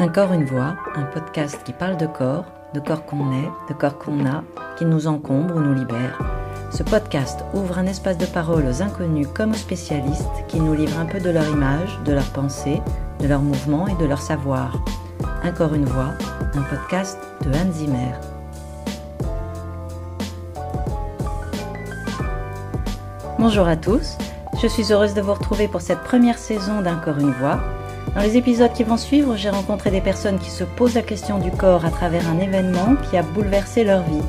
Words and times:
Un 0.00 0.08
corps, 0.08 0.32
une 0.32 0.44
voix, 0.44 0.74
un 0.96 1.04
podcast 1.04 1.60
qui 1.64 1.72
parle 1.72 1.96
de 1.96 2.06
corps, 2.06 2.46
de 2.74 2.80
corps 2.80 3.06
qu'on 3.06 3.30
est, 3.32 3.48
de 3.68 3.74
corps 3.74 3.96
qu'on 3.96 4.26
a, 4.26 4.42
qui 4.76 4.84
nous 4.84 5.06
encombre 5.06 5.54
ou 5.54 5.60
nous 5.60 5.72
libère. 5.72 6.18
Ce 6.72 6.82
podcast 6.82 7.44
ouvre 7.54 7.78
un 7.78 7.86
espace 7.86 8.18
de 8.18 8.26
parole 8.26 8.64
aux 8.66 8.82
inconnus 8.82 9.28
comme 9.32 9.52
aux 9.52 9.54
spécialistes 9.54 10.26
qui 10.48 10.58
nous 10.58 10.74
livrent 10.74 10.98
un 10.98 11.06
peu 11.06 11.20
de 11.20 11.30
leur 11.30 11.48
image, 11.48 12.00
de 12.04 12.12
leur 12.12 12.28
pensée, 12.32 12.82
de 13.20 13.28
leur 13.28 13.40
mouvement 13.40 13.86
et 13.86 13.94
de 13.94 14.04
leur 14.04 14.20
savoir. 14.20 14.82
Un 15.44 15.74
une 15.74 15.84
voix, 15.84 16.10
un 16.54 16.62
podcast 16.62 17.20
de 17.42 17.56
Anne 17.56 17.72
Zimmer. 17.72 18.14
Bonjour 23.38 23.68
à 23.68 23.76
tous, 23.76 24.18
je 24.60 24.66
suis 24.66 24.92
heureuse 24.92 25.14
de 25.14 25.20
vous 25.20 25.34
retrouver 25.34 25.68
pour 25.68 25.82
cette 25.82 26.00
première 26.00 26.38
saison 26.38 26.82
d'Un 26.82 26.96
corps, 26.96 27.18
une 27.18 27.30
voix 27.30 27.60
dans 28.14 28.22
les 28.22 28.36
épisodes 28.36 28.72
qui 28.72 28.84
vont 28.84 28.96
suivre, 28.96 29.36
j'ai 29.36 29.50
rencontré 29.50 29.90
des 29.90 30.00
personnes 30.00 30.38
qui 30.38 30.50
se 30.50 30.62
posent 30.62 30.94
la 30.94 31.02
question 31.02 31.38
du 31.38 31.50
corps 31.50 31.84
à 31.84 31.90
travers 31.90 32.28
un 32.28 32.38
événement 32.38 32.94
qui 33.10 33.16
a 33.16 33.22
bouleversé 33.22 33.82
leur 33.82 34.04
vie, 34.04 34.22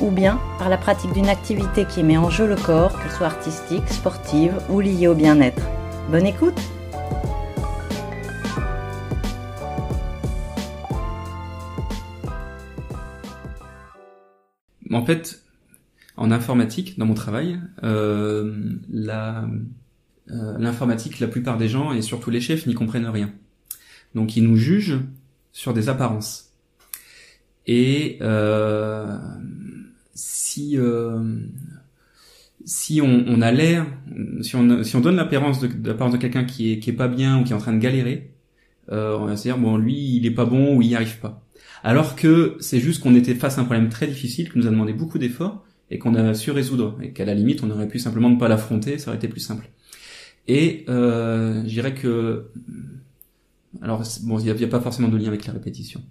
ou 0.00 0.10
bien 0.10 0.40
par 0.58 0.68
la 0.68 0.78
pratique 0.78 1.12
d'une 1.12 1.28
activité 1.28 1.84
qui 1.84 2.04
met 2.04 2.16
en 2.16 2.30
jeu 2.30 2.46
le 2.46 2.54
corps, 2.54 2.96
qu'elle 3.00 3.10
soit 3.10 3.26
artistique, 3.26 3.88
sportive 3.88 4.54
ou 4.70 4.78
liée 4.80 5.08
au 5.08 5.14
bien-être. 5.14 5.62
Bonne 6.10 6.26
écoute 6.26 6.60
En 14.90 15.04
fait, 15.04 15.42
en 16.16 16.30
informatique, 16.30 16.98
dans 16.98 17.06
mon 17.06 17.14
travail, 17.14 17.60
euh, 17.82 18.54
la 18.90 19.44
l'informatique, 20.28 21.20
la 21.20 21.28
plupart 21.28 21.56
des 21.58 21.68
gens, 21.68 21.92
et 21.92 22.02
surtout 22.02 22.30
les 22.30 22.40
chefs, 22.40 22.66
n'y 22.66 22.74
comprennent 22.74 23.06
rien. 23.06 23.32
Donc 24.14 24.36
ils 24.36 24.44
nous 24.44 24.56
jugent 24.56 25.00
sur 25.52 25.74
des 25.74 25.88
apparences. 25.88 26.52
Et 27.66 28.18
euh, 28.22 29.18
si 30.14 30.78
euh, 30.78 31.36
si 32.64 33.00
on, 33.02 33.24
on 33.26 33.42
a 33.42 33.52
l'air, 33.52 33.86
si 34.40 34.56
on, 34.56 34.82
si 34.82 34.96
on 34.96 35.00
donne 35.00 35.16
l'apparence 35.16 35.60
de, 35.60 35.66
de 35.68 36.16
quelqu'un 36.16 36.44
qui 36.44 36.72
est, 36.72 36.78
qui 36.78 36.90
est 36.90 36.94
pas 36.94 37.08
bien 37.08 37.40
ou 37.40 37.44
qui 37.44 37.52
est 37.52 37.56
en 37.56 37.60
train 37.60 37.74
de 37.74 37.78
galérer, 37.78 38.30
euh, 38.90 39.18
on 39.18 39.26
va 39.26 39.36
se 39.36 39.42
dire 39.42 39.58
bon 39.58 39.76
lui 39.76 40.16
il 40.16 40.26
est 40.26 40.30
pas 40.30 40.46
bon 40.46 40.76
ou 40.76 40.82
il 40.82 40.88
y 40.88 40.96
arrive 40.96 41.18
pas. 41.18 41.44
Alors 41.84 42.16
que 42.16 42.56
c'est 42.60 42.80
juste 42.80 43.02
qu'on 43.02 43.14
était 43.14 43.34
face 43.34 43.58
à 43.58 43.60
un 43.60 43.64
problème 43.64 43.90
très 43.90 44.06
difficile 44.06 44.50
qui 44.50 44.58
nous 44.58 44.66
a 44.66 44.70
demandé 44.70 44.92
beaucoup 44.92 45.18
d'efforts 45.18 45.64
et 45.90 45.98
qu'on 45.98 46.14
a 46.14 46.34
su 46.34 46.50
résoudre 46.50 46.98
et 47.02 47.12
qu'à 47.12 47.24
la 47.24 47.34
limite 47.34 47.62
on 47.62 47.70
aurait 47.70 47.88
pu 47.88 47.98
simplement 47.98 48.30
ne 48.30 48.38
pas 48.38 48.48
l'affronter, 48.48 48.98
ça 48.98 49.10
aurait 49.10 49.18
été 49.18 49.28
plus 49.28 49.40
simple. 49.40 49.68
Et 50.48 50.86
euh, 50.88 51.62
je 51.64 51.68
dirais 51.68 51.94
que 51.94 52.46
alors 53.82 54.02
bon, 54.22 54.38
il 54.38 54.52
n'y 54.52 54.64
a, 54.64 54.68
pas 54.68 54.80
forcément 54.80 55.08
de 55.08 55.16
lien 55.18 55.28
avec 55.28 55.46
la 55.46 55.52
répétition, 55.52 56.02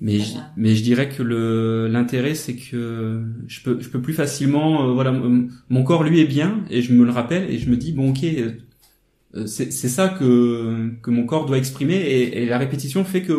mais 0.00 0.20
je, 0.20 0.34
mais 0.56 0.76
je 0.76 0.82
dirais 0.82 1.08
que 1.08 1.24
le 1.24 1.88
l'intérêt 1.88 2.34
c'est 2.34 2.54
que 2.54 3.24
je 3.48 3.60
peux 3.62 3.80
je 3.80 3.88
peux 3.88 4.00
plus 4.00 4.14
facilement 4.14 4.84
euh, 4.84 4.92
voilà 4.92 5.12
mon 5.12 5.82
corps 5.82 6.04
lui 6.04 6.20
est 6.20 6.24
bien 6.24 6.64
et 6.70 6.82
je 6.82 6.92
me 6.92 7.04
le 7.04 7.10
rappelle 7.10 7.50
et 7.50 7.58
je 7.58 7.68
me 7.68 7.76
dis 7.76 7.92
bon 7.92 8.10
ok 8.10 8.24
euh, 8.24 9.46
c'est 9.46 9.72
c'est 9.72 9.88
ça 9.88 10.08
que 10.08 10.90
que 11.02 11.10
mon 11.10 11.26
corps 11.26 11.46
doit 11.46 11.58
exprimer 11.58 11.96
et, 11.96 12.44
et 12.44 12.46
la 12.46 12.58
répétition 12.58 13.04
fait 13.04 13.22
que 13.22 13.32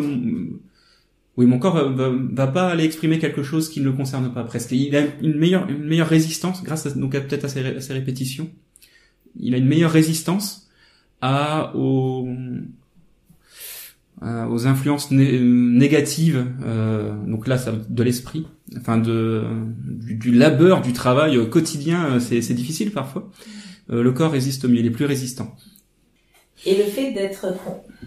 oui 1.36 1.46
mon 1.46 1.58
corps 1.58 1.92
va, 1.92 2.10
va, 2.10 2.46
pas 2.46 2.68
aller 2.68 2.84
exprimer 2.84 3.18
quelque 3.18 3.42
chose 3.42 3.70
qui 3.70 3.80
ne 3.80 3.86
le 3.86 3.92
concerne 3.92 4.32
pas. 4.32 4.44
Presque. 4.44 4.72
Il 4.72 4.94
a 4.96 5.02
une 5.22 5.38
meilleure 5.38 5.68
une 5.68 5.84
meilleure 5.84 6.08
résistance 6.08 6.62
grâce 6.62 6.86
à, 6.86 6.90
donc 6.90 7.12
peut-être 7.12 7.44
à 7.44 7.48
ces, 7.48 7.64
à 7.64 7.80
ces 7.80 7.94
répétitions 7.94 8.50
il 9.38 9.54
a 9.54 9.58
une 9.58 9.66
meilleure 9.66 9.90
résistance 9.90 10.68
à 11.20 11.74
aux, 11.74 12.28
aux 14.22 14.66
influences 14.66 15.10
négatives 15.10 16.46
euh, 16.64 17.14
donc 17.26 17.46
là 17.46 17.58
ça 17.58 17.72
de 17.72 18.02
l'esprit 18.02 18.46
enfin 18.76 18.98
de 18.98 19.44
du, 19.86 20.32
labeur 20.32 20.82
du 20.82 20.92
travail 20.92 21.48
quotidien 21.50 22.18
c'est 22.20 22.42
c'est 22.42 22.54
difficile 22.54 22.92
parfois. 22.92 23.30
Euh, 23.90 24.02
le 24.02 24.12
corps 24.12 24.32
résiste 24.32 24.64
mieux 24.64 24.80
il 24.80 24.86
est 24.86 24.90
plus 24.90 25.04
résistant. 25.04 25.54
Et 26.64 26.76
le 26.76 26.84
fait 26.84 27.12
d'être 27.12 27.46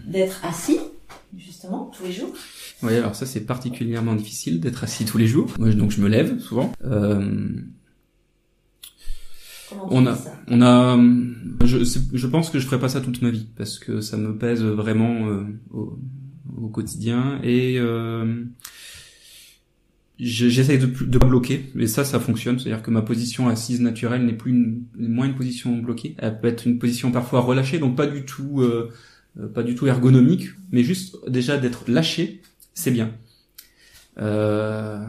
d'être 0.06 0.44
assis 0.44 0.78
justement 1.36 1.90
tous 1.96 2.04
les 2.04 2.12
jours? 2.12 2.32
Oui 2.82 2.94
alors 2.96 3.14
ça 3.14 3.24
c'est 3.24 3.40
particulièrement 3.40 4.14
difficile 4.14 4.60
d'être 4.60 4.84
assis 4.84 5.04
tous 5.04 5.18
les 5.18 5.26
jours. 5.26 5.48
Moi, 5.58 5.70
donc 5.70 5.90
je 5.90 6.00
me 6.00 6.08
lève 6.08 6.38
souvent. 6.40 6.72
Euh, 6.84 7.48
on 9.90 10.06
a, 10.06 10.18
on 10.48 10.62
a, 10.62 10.98
je, 11.64 11.78
je 12.12 12.26
pense 12.26 12.50
que 12.50 12.58
je 12.58 12.66
ferai 12.66 12.78
pas 12.78 12.88
ça 12.88 13.00
toute 13.00 13.22
ma 13.22 13.30
vie 13.30 13.48
parce 13.56 13.78
que 13.78 14.00
ça 14.00 14.16
me 14.16 14.36
pèse 14.36 14.62
vraiment 14.62 15.28
euh, 15.28 15.44
au, 15.72 15.98
au, 16.56 16.68
quotidien 16.68 17.40
et 17.42 17.78
euh, 17.78 18.44
j'essaye 20.18 20.78
de 20.78 20.86
de 20.86 21.18
pas 21.18 21.26
bloquer 21.26 21.70
et 21.78 21.86
ça 21.86 22.04
ça 22.04 22.20
fonctionne 22.20 22.58
c'est-à-dire 22.58 22.82
que 22.82 22.90
ma 22.90 23.02
position 23.02 23.48
assise 23.48 23.80
naturelle 23.80 24.24
n'est 24.24 24.34
plus 24.34 24.52
une, 24.52 24.84
moins 24.96 25.26
une 25.26 25.34
position 25.34 25.76
bloquée 25.78 26.14
elle 26.18 26.40
peut 26.40 26.48
être 26.48 26.66
une 26.66 26.78
position 26.78 27.12
parfois 27.12 27.40
relâchée 27.40 27.78
donc 27.78 27.96
pas 27.96 28.06
du 28.06 28.24
tout 28.24 28.60
euh, 28.60 28.90
pas 29.54 29.62
du 29.62 29.74
tout 29.74 29.86
ergonomique 29.86 30.48
mais 30.72 30.82
juste 30.82 31.16
déjà 31.28 31.56
d'être 31.56 31.84
lâché 31.88 32.42
c'est 32.74 32.90
bien. 32.90 33.12
Euh, 34.18 35.04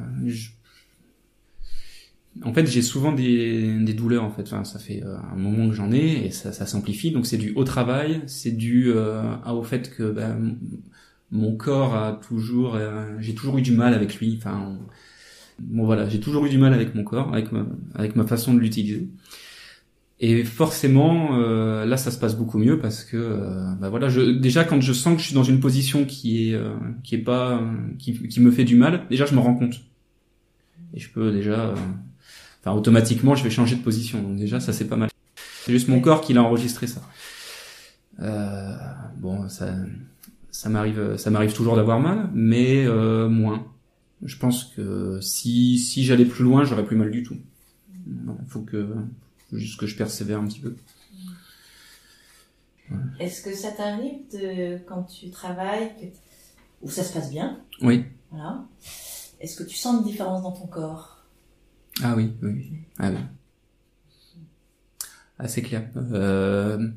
en 2.44 2.54
fait, 2.54 2.66
j'ai 2.66 2.82
souvent 2.82 3.12
des, 3.12 3.78
des, 3.80 3.94
douleurs 3.94 4.24
en 4.24 4.32
fait. 4.32 4.44
Enfin, 4.44 4.64
ça 4.64 4.80
fait 4.80 5.04
euh, 5.04 5.18
un 5.34 5.36
moment 5.36 5.70
que 5.70 5.76
j'en 5.76 5.92
ai 5.92 6.26
et 6.26 6.32
ça, 6.32 6.54
ça 6.54 6.66
s'amplifie. 6.66 7.12
Donc 7.12 7.26
c'est 7.26 7.38
dû 7.38 7.54
au 7.56 7.64
travail, 7.64 8.22
c'est 8.28 8.52
dû 8.52 8.92
euh, 8.96 9.36
au 9.48 9.64
fait 9.64 9.94
que 9.94 10.12
ben, 10.12 10.58
mon 11.32 11.56
corps 11.56 11.96
a 11.96 12.14
toujours, 12.14 12.76
euh, 12.76 13.16
j'ai 13.20 13.36
toujours 13.36 13.58
eu 13.58 13.62
du 13.62 13.74
mal 13.74 13.94
avec 13.94 14.18
lui. 14.18 14.36
Enfin, 14.38 14.78
bon 15.60 15.86
voilà, 15.86 16.08
j'ai 16.08 16.20
toujours 16.20 16.46
eu 16.46 16.50
du 16.50 16.58
mal 16.58 16.74
avec 16.74 16.96
mon 16.96 17.04
corps, 17.04 17.34
avec 17.34 17.52
ma, 17.52 17.66
avec 17.96 18.16
ma 18.16 18.26
façon 18.26 18.54
de 18.54 18.60
l'utiliser. 18.60 19.10
Et 20.24 20.44
forcément, 20.44 21.40
euh, 21.40 21.84
là, 21.86 21.98
ça 21.98 22.12
se 22.12 22.20
passe 22.20 22.38
beaucoup 22.38 22.60
mieux 22.60 22.78
parce 22.80 23.04
que, 23.04 23.76
ben 23.80 23.90
voilà, 23.90 24.08
je, 24.08 24.22
déjà 24.22 24.64
quand 24.64 24.80
je 24.80 24.94
sens 24.94 25.16
que 25.16 25.20
je 25.20 25.26
suis 25.26 25.34
dans 25.34 25.44
une 25.44 25.60
position 25.60 26.06
qui 26.06 26.54
est, 26.54 26.60
qui 27.04 27.16
est 27.16 27.24
pas, 27.24 27.62
qui, 27.98 28.14
qui 28.28 28.40
me 28.40 28.52
fait 28.52 28.64
du 28.64 28.76
mal, 28.76 29.08
déjà 29.10 29.26
je 29.26 29.34
me 29.34 29.40
rends 29.40 29.56
compte 29.56 29.82
et 30.94 31.00
je 31.00 31.10
peux 31.10 31.32
déjà 31.32 31.74
enfin 32.62 32.76
automatiquement 32.78 33.36
je 33.36 33.44
vais 33.44 33.50
changer 33.50 33.76
de 33.76 33.82
position. 33.82 34.22
Donc 34.22 34.38
déjà 34.38 34.60
ça 34.60 34.74
c'est 34.74 34.86
pas 34.86 34.96
mal. 34.96 35.10
C'est 35.66 35.72
juste 35.72 35.88
mon 35.88 36.00
corps 36.00 36.22
qui 36.22 36.34
l'a 36.34 36.44
enregistré 36.44 36.88
ça. 36.88 37.02
Euh, 38.20 38.76
bon 39.18 39.50
ça 39.50 39.74
ça 40.52 40.70
m'arrive 40.70 41.18
ça 41.18 41.30
m'arrive 41.30 41.54
toujours 41.54 41.76
d'avoir 41.76 42.00
mal, 42.00 42.30
mais 42.34 42.86
euh, 42.86 43.28
moins. 43.30 43.66
Je 44.24 44.38
pense 44.38 44.66
que 44.66 45.20
si 45.22 45.80
si 45.80 46.04
j'allais 46.06 46.26
plus 46.26 46.44
loin 46.44 46.64
j'aurais 46.64 46.86
plus 46.86 46.96
mal 46.96 47.12
du 47.12 47.24
tout. 47.24 47.38
Il 48.08 48.48
faut 48.48 48.62
que 48.62 48.96
faut 49.50 49.58
juste 49.58 49.80
que 49.80 49.86
je 49.86 49.96
persévère 49.96 50.40
un 50.40 50.48
petit 50.48 50.60
peu. 50.60 50.76
Est-ce 53.20 53.42
que 53.42 53.54
ça 53.56 53.72
t'arrive 53.72 54.20
de 54.34 54.78
quand 54.86 55.04
tu 55.04 55.30
travailles 55.30 55.92
que 56.00 56.06
où 56.82 56.90
ça 56.90 57.04
se 57.04 57.14
passe 57.14 57.30
bien? 57.30 57.60
Oui. 57.82 58.06
Voilà. 58.32 58.66
Est-ce 59.40 59.56
que 59.56 59.64
tu 59.64 59.76
sens 59.76 60.00
une 60.00 60.04
différence 60.04 60.42
dans 60.42 60.52
ton 60.52 60.68
corps? 60.68 61.21
Ah 62.04 62.16
oui, 62.16 62.32
oui, 62.42 62.72
Ah 62.98 63.12
oui. 63.12 63.18
Ah, 65.40 65.48
c'est 65.48 65.64
clair. 65.64 65.90
Euh, 65.96 66.88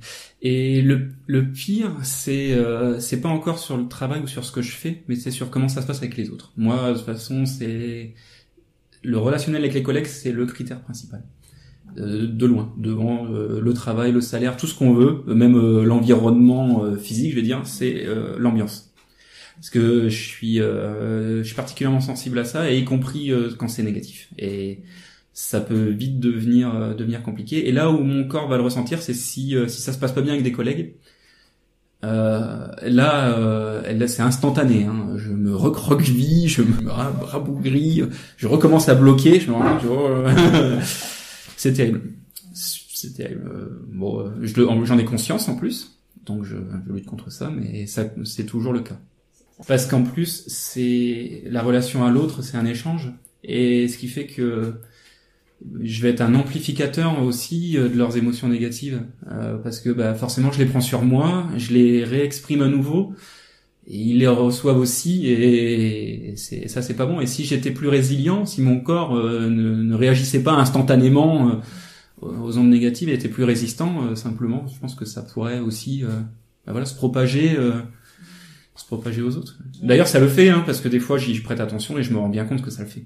et 0.42 0.82
le, 0.82 1.12
le 1.26 1.50
pire, 1.50 1.96
c'est 2.02 2.52
euh, 2.52 3.00
c'est 3.00 3.20
pas 3.22 3.30
encore 3.30 3.58
sur 3.58 3.78
le 3.78 3.88
travail 3.88 4.20
ou 4.22 4.26
sur 4.26 4.44
ce 4.44 4.52
que 4.52 4.60
je 4.60 4.72
fais, 4.72 5.02
mais 5.08 5.16
c'est 5.16 5.30
sur 5.30 5.50
comment 5.50 5.68
ça 5.68 5.80
se 5.80 5.86
passe 5.86 5.98
avec 5.98 6.16
les 6.16 6.28
autres. 6.28 6.52
Moi, 6.58 6.90
de 6.90 6.96
toute 6.96 7.06
façon, 7.06 7.46
c'est 7.46 8.12
le 9.02 9.18
relationnel 9.18 9.62
avec 9.62 9.74
les 9.74 9.82
collègues, 9.82 10.06
c'est 10.06 10.32
le 10.32 10.44
critère 10.46 10.80
principal. 10.82 11.22
Euh, 11.98 12.26
de 12.26 12.46
loin, 12.46 12.72
devant 12.76 13.26
euh, 13.26 13.60
le 13.60 13.72
travail, 13.72 14.10
le 14.10 14.20
salaire, 14.20 14.56
tout 14.56 14.66
ce 14.66 14.74
qu'on 14.74 14.94
veut, 14.94 15.22
même 15.26 15.54
euh, 15.56 15.84
l'environnement 15.84 16.96
physique, 16.96 17.30
je 17.30 17.36
vais 17.36 17.42
dire, 17.42 17.60
c'est 17.64 18.04
l'ambiance 18.38 18.93
parce 19.56 19.70
que 19.70 20.08
je 20.08 20.16
suis 20.16 20.60
euh, 20.60 21.38
je 21.38 21.44
suis 21.44 21.54
particulièrement 21.54 22.00
sensible 22.00 22.38
à 22.38 22.44
ça 22.44 22.70
et 22.70 22.78
y 22.78 22.84
compris 22.84 23.30
euh, 23.30 23.50
quand 23.56 23.68
c'est 23.68 23.82
négatif 23.82 24.28
et 24.38 24.80
ça 25.32 25.60
peut 25.60 25.88
vite 25.90 26.20
devenir 26.20 26.74
euh, 26.74 26.94
devenir 26.94 27.22
compliqué 27.22 27.68
et 27.68 27.72
là 27.72 27.90
où 27.90 27.98
mon 27.98 28.26
corps 28.26 28.48
va 28.48 28.56
le 28.56 28.62
ressentir 28.62 29.02
c'est 29.02 29.14
si 29.14 29.56
si 29.68 29.82
ça 29.82 29.92
se 29.92 29.98
passe 29.98 30.12
pas 30.12 30.22
bien 30.22 30.32
avec 30.32 30.44
des 30.44 30.52
collègues 30.52 30.94
euh, 32.04 32.66
là, 32.82 33.82
là 33.90 34.08
c'est 34.08 34.20
instantané. 34.20 34.84
Hein. 34.84 35.14
Je 35.16 35.30
me 35.30 35.56
recroqueville, 35.56 36.48
je 36.48 36.60
me 36.60 36.90
rabougris, 36.90 38.02
je 38.36 38.46
recommence 38.46 38.90
à 38.90 38.94
bloquer. 38.94 39.40
Je 39.40 39.50
me 39.50 39.54
compte, 39.54 40.84
c'est 41.56 41.72
terrible. 41.72 42.02
C'est 42.52 43.14
terrible. 43.14 43.50
Bon, 43.88 44.30
j'en 44.42 44.98
ai 44.98 45.06
conscience 45.06 45.48
en 45.48 45.56
plus, 45.56 45.98
donc 46.26 46.44
je, 46.44 46.56
je 46.86 46.92
lutte 46.92 47.06
contre 47.06 47.32
ça, 47.32 47.50
mais 47.50 47.86
ça, 47.86 48.04
c'est 48.24 48.44
toujours 48.44 48.74
le 48.74 48.80
cas. 48.80 48.98
Parce 49.66 49.86
qu'en 49.86 50.02
plus, 50.02 50.44
c'est 50.48 51.42
la 51.46 51.62
relation 51.62 52.04
à 52.04 52.10
l'autre, 52.10 52.42
c'est 52.42 52.56
un 52.56 52.66
échange, 52.66 53.12
et 53.42 53.88
ce 53.88 53.98
qui 53.98 54.08
fait 54.08 54.26
que 54.26 54.74
je 55.80 56.02
vais 56.02 56.10
être 56.10 56.20
un 56.20 56.34
amplificateur 56.34 57.22
aussi 57.22 57.76
euh, 57.76 57.88
de 57.88 57.96
leurs 57.96 58.16
émotions 58.16 58.48
négatives, 58.48 59.02
euh, 59.30 59.56
parce 59.58 59.80
que 59.80 59.90
bah, 59.90 60.14
forcément, 60.14 60.52
je 60.52 60.58
les 60.58 60.66
prends 60.66 60.80
sur 60.80 61.02
moi, 61.02 61.48
je 61.56 61.72
les 61.72 62.04
réexprime 62.04 62.62
à 62.62 62.68
nouveau, 62.68 63.14
ils 63.86 64.18
les 64.18 64.26
reçoivent 64.26 64.78
aussi 64.78 65.26
et 65.26 66.34
ça 66.36 66.80
c'est 66.80 66.94
pas 66.94 67.04
bon. 67.04 67.20
Et 67.20 67.26
si 67.26 67.44
j'étais 67.44 67.70
plus 67.70 67.88
résilient 67.88 68.46
si 68.46 68.62
mon 68.62 68.80
corps 68.80 69.14
euh, 69.14 69.50
ne, 69.50 69.94
réagissait 69.94 70.42
pas 70.42 70.52
instantanément 70.52 71.50
euh, 71.50 71.54
aux 72.22 72.56
ondes 72.56 72.70
négatives 72.70 73.10
et 73.10 73.12
était 73.12 73.28
plus 73.28 73.44
résistant 73.44 74.16
simplement 74.16 74.66
je 74.68 74.80
pense 74.80 74.94
que 74.94 75.04
ça 75.04 75.20
pourrait 75.20 75.58
aussi 75.58 76.02
bah 76.64 76.72
voilà 76.72 76.86
se 76.86 76.94
propager 76.94 77.58
se 78.74 78.86
propager 78.86 79.22
aux 79.22 79.36
autres. 79.36 79.58
D'ailleurs 79.82 80.08
ça 80.08 80.20
le 80.20 80.28
fait 80.28 80.48
hein, 80.48 80.62
parce 80.66 80.80
que 80.80 80.88
des 80.88 81.00
fois 81.00 81.18
j'y 81.18 81.38
prête 81.40 81.60
attention 81.60 81.98
et 81.98 82.02
je 82.02 82.12
me 82.12 82.18
rends 82.18 82.28
bien 82.28 82.44
compte 82.44 82.62
que 82.62 82.70
ça 82.70 82.82
le 82.82 82.88
fait. 82.88 83.04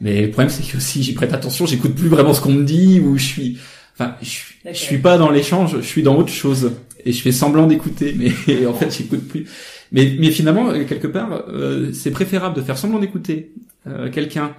Mais 0.00 0.22
le 0.22 0.30
problème 0.30 0.50
c'est 0.50 0.66
que 0.66 0.80
si 0.80 1.02
j'y 1.02 1.12
prête 1.12 1.32
attention 1.32 1.66
j'écoute 1.66 1.94
plus 1.94 2.08
vraiment 2.08 2.34
ce 2.34 2.40
qu'on 2.40 2.52
me 2.52 2.64
dit 2.64 3.00
ou 3.00 3.16
je 3.16 3.24
suis 3.24 3.58
enfin 3.94 4.16
je, 4.22 4.38
je 4.72 4.78
suis 4.78 4.98
pas 4.98 5.18
dans 5.18 5.30
l'échange 5.30 5.76
je 5.76 5.86
suis 5.86 6.02
dans 6.02 6.16
autre 6.16 6.32
chose 6.32 6.72
et 7.04 7.12
je 7.12 7.22
fais 7.22 7.32
semblant 7.32 7.66
d'écouter 7.66 8.14
mais 8.16 8.66
en 8.66 8.74
fait 8.74 8.90
j'écoute 8.90 9.28
plus. 9.28 9.46
Mais, 9.92 10.16
mais 10.18 10.30
finalement, 10.30 10.70
euh, 10.70 10.84
quelque 10.84 11.06
part, 11.06 11.44
euh, 11.48 11.92
c'est 11.92 12.10
préférable 12.10 12.56
de 12.56 12.62
faire 12.62 12.78
semblant 12.78 12.98
d'écouter 12.98 13.52
euh, 13.86 14.10
quelqu'un 14.10 14.54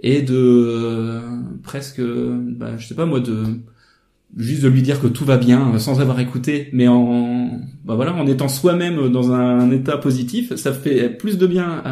et 0.00 0.22
de 0.22 1.20
presque, 1.64 2.00
bah, 2.00 2.76
je 2.78 2.86
sais 2.86 2.94
pas 2.94 3.06
moi, 3.06 3.20
de 3.20 3.44
juste 4.36 4.62
de 4.62 4.68
lui 4.68 4.82
dire 4.82 5.00
que 5.00 5.06
tout 5.06 5.24
va 5.24 5.36
bien 5.36 5.78
sans 5.78 6.00
avoir 6.00 6.20
écouté, 6.20 6.68
mais 6.72 6.86
en, 6.86 7.50
bah 7.84 7.94
voilà, 7.94 8.14
en 8.14 8.26
étant 8.26 8.48
soi-même 8.48 9.08
dans 9.08 9.32
un, 9.32 9.70
état 9.70 9.96
positif, 9.96 10.54
ça 10.56 10.72
fait 10.72 11.08
plus 11.08 11.38
de 11.38 11.46
bien 11.46 11.82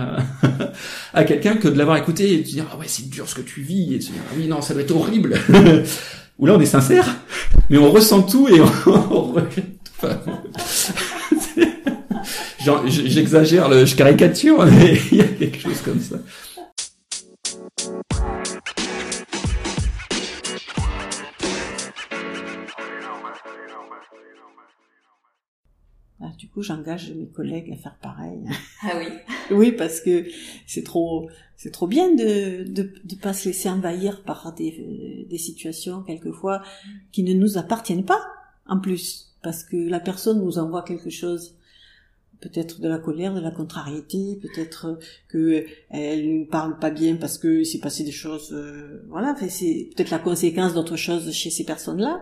à, 1.12 1.24
quelqu'un 1.24 1.56
que 1.56 1.68
de 1.68 1.78
l'avoir 1.78 1.96
écouté 1.96 2.32
et 2.32 2.38
de 2.38 2.42
dire 2.42 2.66
ah 2.72 2.76
ouais 2.76 2.86
c'est 2.88 3.08
dur 3.08 3.28
ce 3.28 3.34
que 3.34 3.40
tu 3.40 3.62
vis 3.62 3.94
et 3.94 3.98
de 3.98 4.02
dire 4.02 4.12
ah 4.30 4.34
oui 4.36 4.46
non 4.46 4.60
ça 4.60 4.74
doit 4.74 4.82
être 4.82 4.94
horrible. 4.94 5.34
Ou 6.38 6.46
là 6.46 6.54
on 6.54 6.60
est 6.60 6.66
sincère, 6.66 7.16
mais 7.70 7.78
on 7.78 7.90
ressent 7.90 8.22
tout 8.22 8.48
et 8.48 8.60
on, 8.60 8.66
on 9.10 9.34
J'exagère, 12.86 13.86
je 13.86 13.94
caricature, 13.94 14.64
mais 14.66 14.98
il 15.12 15.18
y 15.18 15.20
a 15.20 15.24
quelque 15.24 15.58
chose 15.58 15.80
comme 15.84 16.00
ça. 16.00 16.16
Ah, 26.20 26.32
du 26.38 26.48
coup, 26.48 26.62
j'engage 26.62 27.12
mes 27.12 27.26
collègues 27.26 27.72
à 27.72 27.76
faire 27.76 27.96
pareil. 28.00 28.40
Ah 28.82 28.98
oui. 28.98 29.06
oui, 29.50 29.72
parce 29.72 30.00
que 30.00 30.26
c'est 30.66 30.82
trop, 30.84 31.28
c'est 31.56 31.70
trop 31.70 31.86
bien 31.86 32.14
de, 32.14 32.64
de, 32.64 32.90
de 33.04 33.14
pas 33.16 33.32
se 33.32 33.48
laisser 33.48 33.68
envahir 33.68 34.22
par 34.22 34.54
des, 34.54 35.26
des 35.28 35.38
situations 35.38 36.02
quelquefois 36.02 36.62
qui 37.12 37.22
ne 37.22 37.34
nous 37.34 37.58
appartiennent 37.58 38.04
pas, 38.04 38.22
en 38.66 38.78
plus, 38.78 39.34
parce 39.42 39.62
que 39.62 39.76
la 39.76 40.00
personne 40.00 40.42
nous 40.42 40.58
envoie 40.58 40.82
quelque 40.82 41.10
chose 41.10 41.56
peut-être 42.40 42.80
de 42.80 42.88
la 42.88 42.98
colère, 42.98 43.34
de 43.34 43.40
la 43.40 43.50
contrariété, 43.50 44.38
peut-être 44.40 44.98
que 45.28 45.64
elle 45.90 46.40
ne 46.40 46.44
parle 46.44 46.78
pas 46.78 46.90
bien 46.90 47.16
parce 47.16 47.38
que 47.38 47.64
s'est 47.64 47.78
passé 47.78 48.04
des 48.04 48.12
choses, 48.12 48.52
euh, 48.52 49.02
voilà, 49.08 49.34
c'est 49.48 49.90
peut-être 49.94 50.10
la 50.10 50.18
conséquence 50.18 50.74
d'autre 50.74 50.96
chose 50.96 51.30
chez 51.32 51.50
ces 51.50 51.64
personnes-là. 51.64 52.20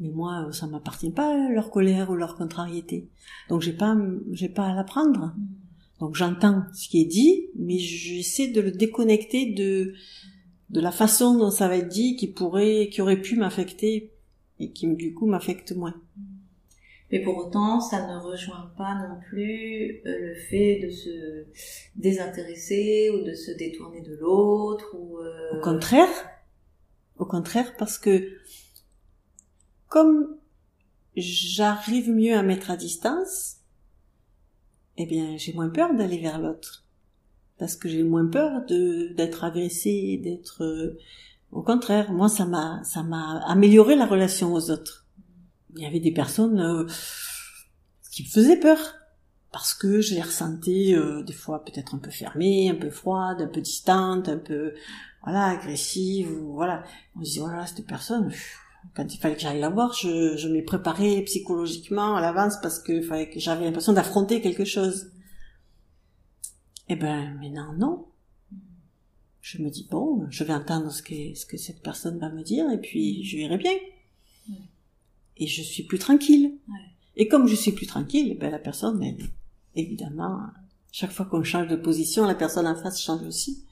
Mais 0.00 0.10
moi, 0.10 0.48
ça 0.52 0.66
m'appartient 0.66 1.10
pas 1.10 1.48
leur 1.50 1.70
colère 1.70 2.10
ou 2.10 2.14
leur 2.14 2.36
contrariété. 2.36 3.08
Donc 3.48 3.62
j'ai 3.62 3.72
pas, 3.72 3.96
j'ai 4.32 4.48
pas 4.48 4.66
à 4.66 4.74
l'apprendre. 4.74 5.34
Donc 6.00 6.14
j'entends 6.14 6.64
ce 6.74 6.88
qui 6.88 7.00
est 7.00 7.06
dit, 7.06 7.46
mais 7.56 7.78
j'essaie 7.78 8.48
de 8.48 8.60
le 8.60 8.70
déconnecter 8.70 9.52
de 9.52 9.94
de 10.70 10.80
la 10.80 10.90
façon 10.90 11.38
dont 11.38 11.50
ça 11.50 11.68
va 11.68 11.76
être 11.76 11.88
dit, 11.88 12.16
qui 12.16 12.26
pourrait, 12.26 12.88
qui 12.90 13.00
aurait 13.00 13.20
pu 13.20 13.36
m'affecter 13.36 14.10
et 14.58 14.72
qui 14.72 14.86
du 14.94 15.14
coup 15.14 15.26
m'affecte 15.26 15.72
moins. 15.72 15.94
Mais 17.12 17.20
pour 17.20 17.36
autant, 17.36 17.80
ça 17.80 18.04
ne 18.06 18.18
rejoint 18.18 18.72
pas 18.76 18.94
non 18.94 19.20
plus 19.28 20.00
euh, 20.06 20.18
le 20.20 20.34
fait 20.34 20.80
de 20.80 20.90
se 20.90 21.44
désintéresser 21.94 23.10
ou 23.10 23.24
de 23.24 23.32
se 23.32 23.52
détourner 23.52 24.00
de 24.00 24.16
l'autre. 24.16 24.96
Ou 24.98 25.18
euh, 25.18 25.56
Au 25.56 25.60
contraire, 25.60 26.08
au 27.18 27.24
contraire, 27.24 27.76
parce 27.78 27.96
que 27.96 28.32
comme 29.96 30.36
j'arrive 31.16 32.10
mieux 32.10 32.36
à 32.36 32.42
mettre 32.42 32.70
à 32.70 32.76
distance, 32.76 33.56
eh 34.98 35.06
bien, 35.06 35.38
j'ai 35.38 35.54
moins 35.54 35.70
peur 35.70 35.94
d'aller 35.94 36.18
vers 36.18 36.38
l'autre, 36.38 36.84
parce 37.58 37.76
que 37.76 37.88
j'ai 37.88 38.02
moins 38.02 38.26
peur 38.26 38.66
de 38.66 39.14
d'être 39.14 39.42
agressée, 39.42 40.20
d'être. 40.22 40.62
Euh, 40.62 40.98
au 41.50 41.62
contraire, 41.62 42.12
moi, 42.12 42.28
ça 42.28 42.44
m'a 42.44 42.84
ça 42.84 43.02
m'a 43.02 43.38
amélioré 43.46 43.96
la 43.96 44.04
relation 44.04 44.52
aux 44.52 44.70
autres 44.70 45.06
il 45.76 45.82
y 45.82 45.86
avait 45.86 46.00
des 46.00 46.12
personnes 46.12 46.60
euh, 46.60 46.86
qui 48.12 48.22
me 48.24 48.28
faisaient 48.28 48.60
peur 48.60 48.78
parce 49.52 49.72
que 49.72 50.02
je 50.02 50.14
les 50.14 50.22
ressentais 50.22 50.94
euh, 50.94 51.22
des 51.22 51.32
fois 51.32 51.64
peut-être 51.64 51.94
un 51.94 51.98
peu 51.98 52.10
fermées, 52.10 52.68
un 52.68 52.74
peu 52.74 52.90
froides, 52.90 53.40
un 53.40 53.48
peu 53.48 53.62
distantes, 53.62 54.28
un 54.28 54.38
peu 54.38 54.74
voilà 55.22 55.46
agressives 55.46 56.30
ou 56.30 56.52
voilà. 56.52 56.84
On 57.18 57.24
se 57.24 57.32
dit 57.32 57.38
voilà 57.38 57.66
cette 57.66 57.86
personne 57.86 58.30
quand 58.94 59.14
il 59.14 59.18
fallait 59.18 59.34
que 59.34 59.40
j'aille 59.40 59.60
la 59.60 59.68
voir, 59.68 59.92
je, 59.92 60.36
je 60.36 60.48
m'y 60.48 60.62
préparais 60.62 61.22
psychologiquement 61.22 62.16
à 62.16 62.20
l'avance 62.20 62.56
parce 62.62 62.78
que 62.78 63.02
fallait 63.02 63.30
que 63.30 63.40
j'avais 63.40 63.64
l'impression 63.64 63.92
d'affronter 63.92 64.40
quelque 64.40 64.64
chose. 64.64 65.10
Eh 66.88 66.96
ben 66.96 67.34
maintenant 67.40 67.72
non. 67.74 68.06
Je 69.40 69.62
me 69.62 69.70
dis 69.70 69.86
bon, 69.90 70.26
je 70.30 70.44
vais 70.44 70.54
entendre 70.54 70.90
ce 70.90 71.02
que 71.02 71.34
ce 71.34 71.46
que 71.46 71.56
cette 71.56 71.82
personne 71.82 72.18
va 72.18 72.30
me 72.30 72.42
dire 72.42 72.70
et 72.70 72.80
puis 72.80 73.24
je 73.24 73.36
verrai 73.36 73.58
bien 73.58 73.72
et 75.36 75.46
je 75.46 75.62
suis 75.62 75.82
plus 75.82 75.98
tranquille. 75.98 76.54
Et 77.16 77.28
comme 77.28 77.46
je 77.46 77.54
suis 77.54 77.72
plus 77.72 77.86
tranquille, 77.86 78.36
ben 78.38 78.50
la 78.50 78.58
personne, 78.58 79.02
évidemment, 79.74 80.40
chaque 80.92 81.12
fois 81.12 81.26
qu'on 81.26 81.42
change 81.42 81.68
de 81.68 81.76
position, 81.76 82.26
la 82.26 82.34
personne 82.34 82.66
en 82.66 82.74
face 82.74 83.00
change 83.00 83.22
aussi. 83.22 83.64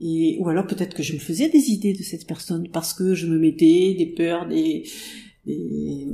Et 0.00 0.38
ou 0.40 0.48
alors 0.48 0.66
peut-être 0.66 0.94
que 0.94 1.02
je 1.02 1.14
me 1.14 1.18
faisais 1.18 1.48
des 1.48 1.70
idées 1.70 1.92
de 1.92 2.02
cette 2.02 2.26
personne 2.26 2.68
parce 2.68 2.94
que 2.94 3.14
je 3.14 3.26
me 3.26 3.38
mettais 3.38 3.94
des 3.96 4.12
peurs, 4.16 4.46
des 4.48 4.88
des, 5.46 6.08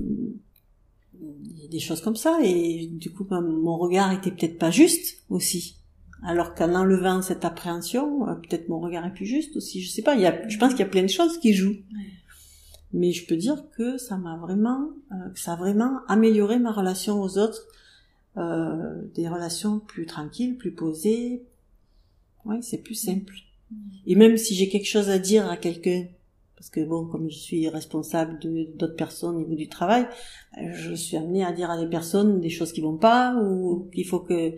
des 1.71 1.79
choses 1.79 2.01
comme 2.01 2.17
ça 2.17 2.39
et 2.43 2.87
du 2.87 3.11
coup 3.11 3.25
ben, 3.25 3.41
mon 3.41 3.79
regard 3.79 4.13
était 4.13 4.31
peut-être 4.31 4.59
pas 4.59 4.71
juste 4.71 5.23
aussi. 5.31 5.77
Alors 6.23 6.55
qu'en 6.55 6.75
enlevant 6.75 7.23
cette 7.23 7.47
appréhension, 7.47 8.29
euh, 8.29 8.35
peut-être 8.35 8.69
mon 8.69 8.81
regard 8.81 9.07
est 9.07 9.15
plus 9.15 9.25
juste 9.25 9.57
aussi. 9.57 9.81
Je 9.81 9.89
sais 9.89 10.03
pas. 10.03 10.15
Il 10.15 10.21
y 10.21 10.27
a, 10.27 10.47
je 10.49 10.59
pense 10.59 10.73
qu'il 10.73 10.81
y 10.81 10.89
a 10.89 10.91
plein 10.91 11.03
de 11.03 11.09
choses 11.09 11.39
qui 11.39 11.55
jouent 11.55 11.77
mais 12.93 13.13
je 13.13 13.27
peux 13.27 13.37
dire 13.37 13.63
que 13.71 13.99
ça 13.99 14.17
m'a 14.17 14.37
vraiment, 14.37 14.91
euh, 15.13 15.17
ça 15.35 15.53
a 15.53 15.57
vraiment 15.57 16.01
amélioré 16.09 16.59
ma 16.59 16.73
relation 16.73 17.21
aux 17.23 17.39
autres, 17.39 17.67
euh, 18.37 19.03
des 19.15 19.29
relations 19.29 19.79
plus 19.79 20.07
tranquilles, 20.07 20.57
plus 20.57 20.73
posées. 20.73 21.45
Oui, 22.45 22.63
c'est 22.63 22.79
plus 22.83 22.95
simple. 22.95 23.35
Et 24.07 24.15
même 24.15 24.37
si 24.37 24.55
j'ai 24.55 24.69
quelque 24.69 24.89
chose 24.89 25.11
à 25.11 25.19
dire 25.19 25.49
à 25.49 25.57
quelqu'un, 25.57 26.07
parce 26.57 26.71
que 26.71 26.81
bon, 26.85 27.07
comme 27.07 27.31
je 27.31 27.39
suis 27.39 27.69
responsable 27.69 28.39
de 28.39 28.69
d'autres 28.77 28.97
personnes 28.97 29.37
au 29.37 29.39
niveau 29.39 29.55
du 29.55 29.69
travail, 29.69 30.07
je 30.73 30.95
suis 30.95 31.17
amenée 31.17 31.45
à 31.45 31.53
dire 31.53 31.71
à 31.71 31.79
des 31.79 31.89
personnes 31.89 32.41
des 32.41 32.51
choses 32.51 32.73
qui 32.73 32.81
vont 32.81 32.99
pas 32.99 33.35
ou 33.37 33.89
qu'il 33.95 34.07
faut 34.07 34.21
que 34.21 34.55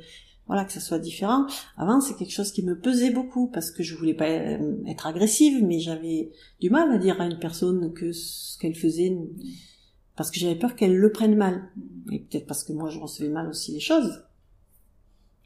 voilà 0.47 0.65
que 0.65 0.73
ça 0.73 0.81
soit 0.81 0.99
différent. 0.99 1.47
Avant, 1.77 2.01
c'est 2.01 2.15
quelque 2.15 2.33
chose 2.33 2.51
qui 2.51 2.65
me 2.65 2.77
pesait 2.77 3.11
beaucoup 3.11 3.47
parce 3.47 3.71
que 3.71 3.83
je 3.83 3.95
voulais 3.95 4.15
pas 4.15 4.29
euh, 4.29 4.77
être 4.89 5.07
agressive, 5.07 5.65
mais 5.65 5.79
j'avais 5.79 6.31
du 6.61 6.71
mal 6.71 6.91
à 6.91 6.99
dire 6.99 7.21
à 7.21 7.27
une 7.27 7.39
personne 7.39 7.93
que 7.93 8.13
ce 8.13 8.59
qu'elle 8.59 8.75
faisait 8.75 9.17
parce 10.17 10.31
que 10.31 10.41
j'avais 10.41 10.57
peur 10.57 10.75
qu'elle 10.75 10.97
le 10.97 11.13
prenne 11.13 11.37
mal. 11.37 11.71
Et 12.11 12.19
peut-être 12.19 12.47
parce 12.47 12.65
que 12.65 12.73
moi 12.73 12.91
je 12.91 12.99
recevais 12.99 13.29
mal 13.29 13.49
aussi 13.49 13.73
les 13.73 13.81
choses. 13.81 14.25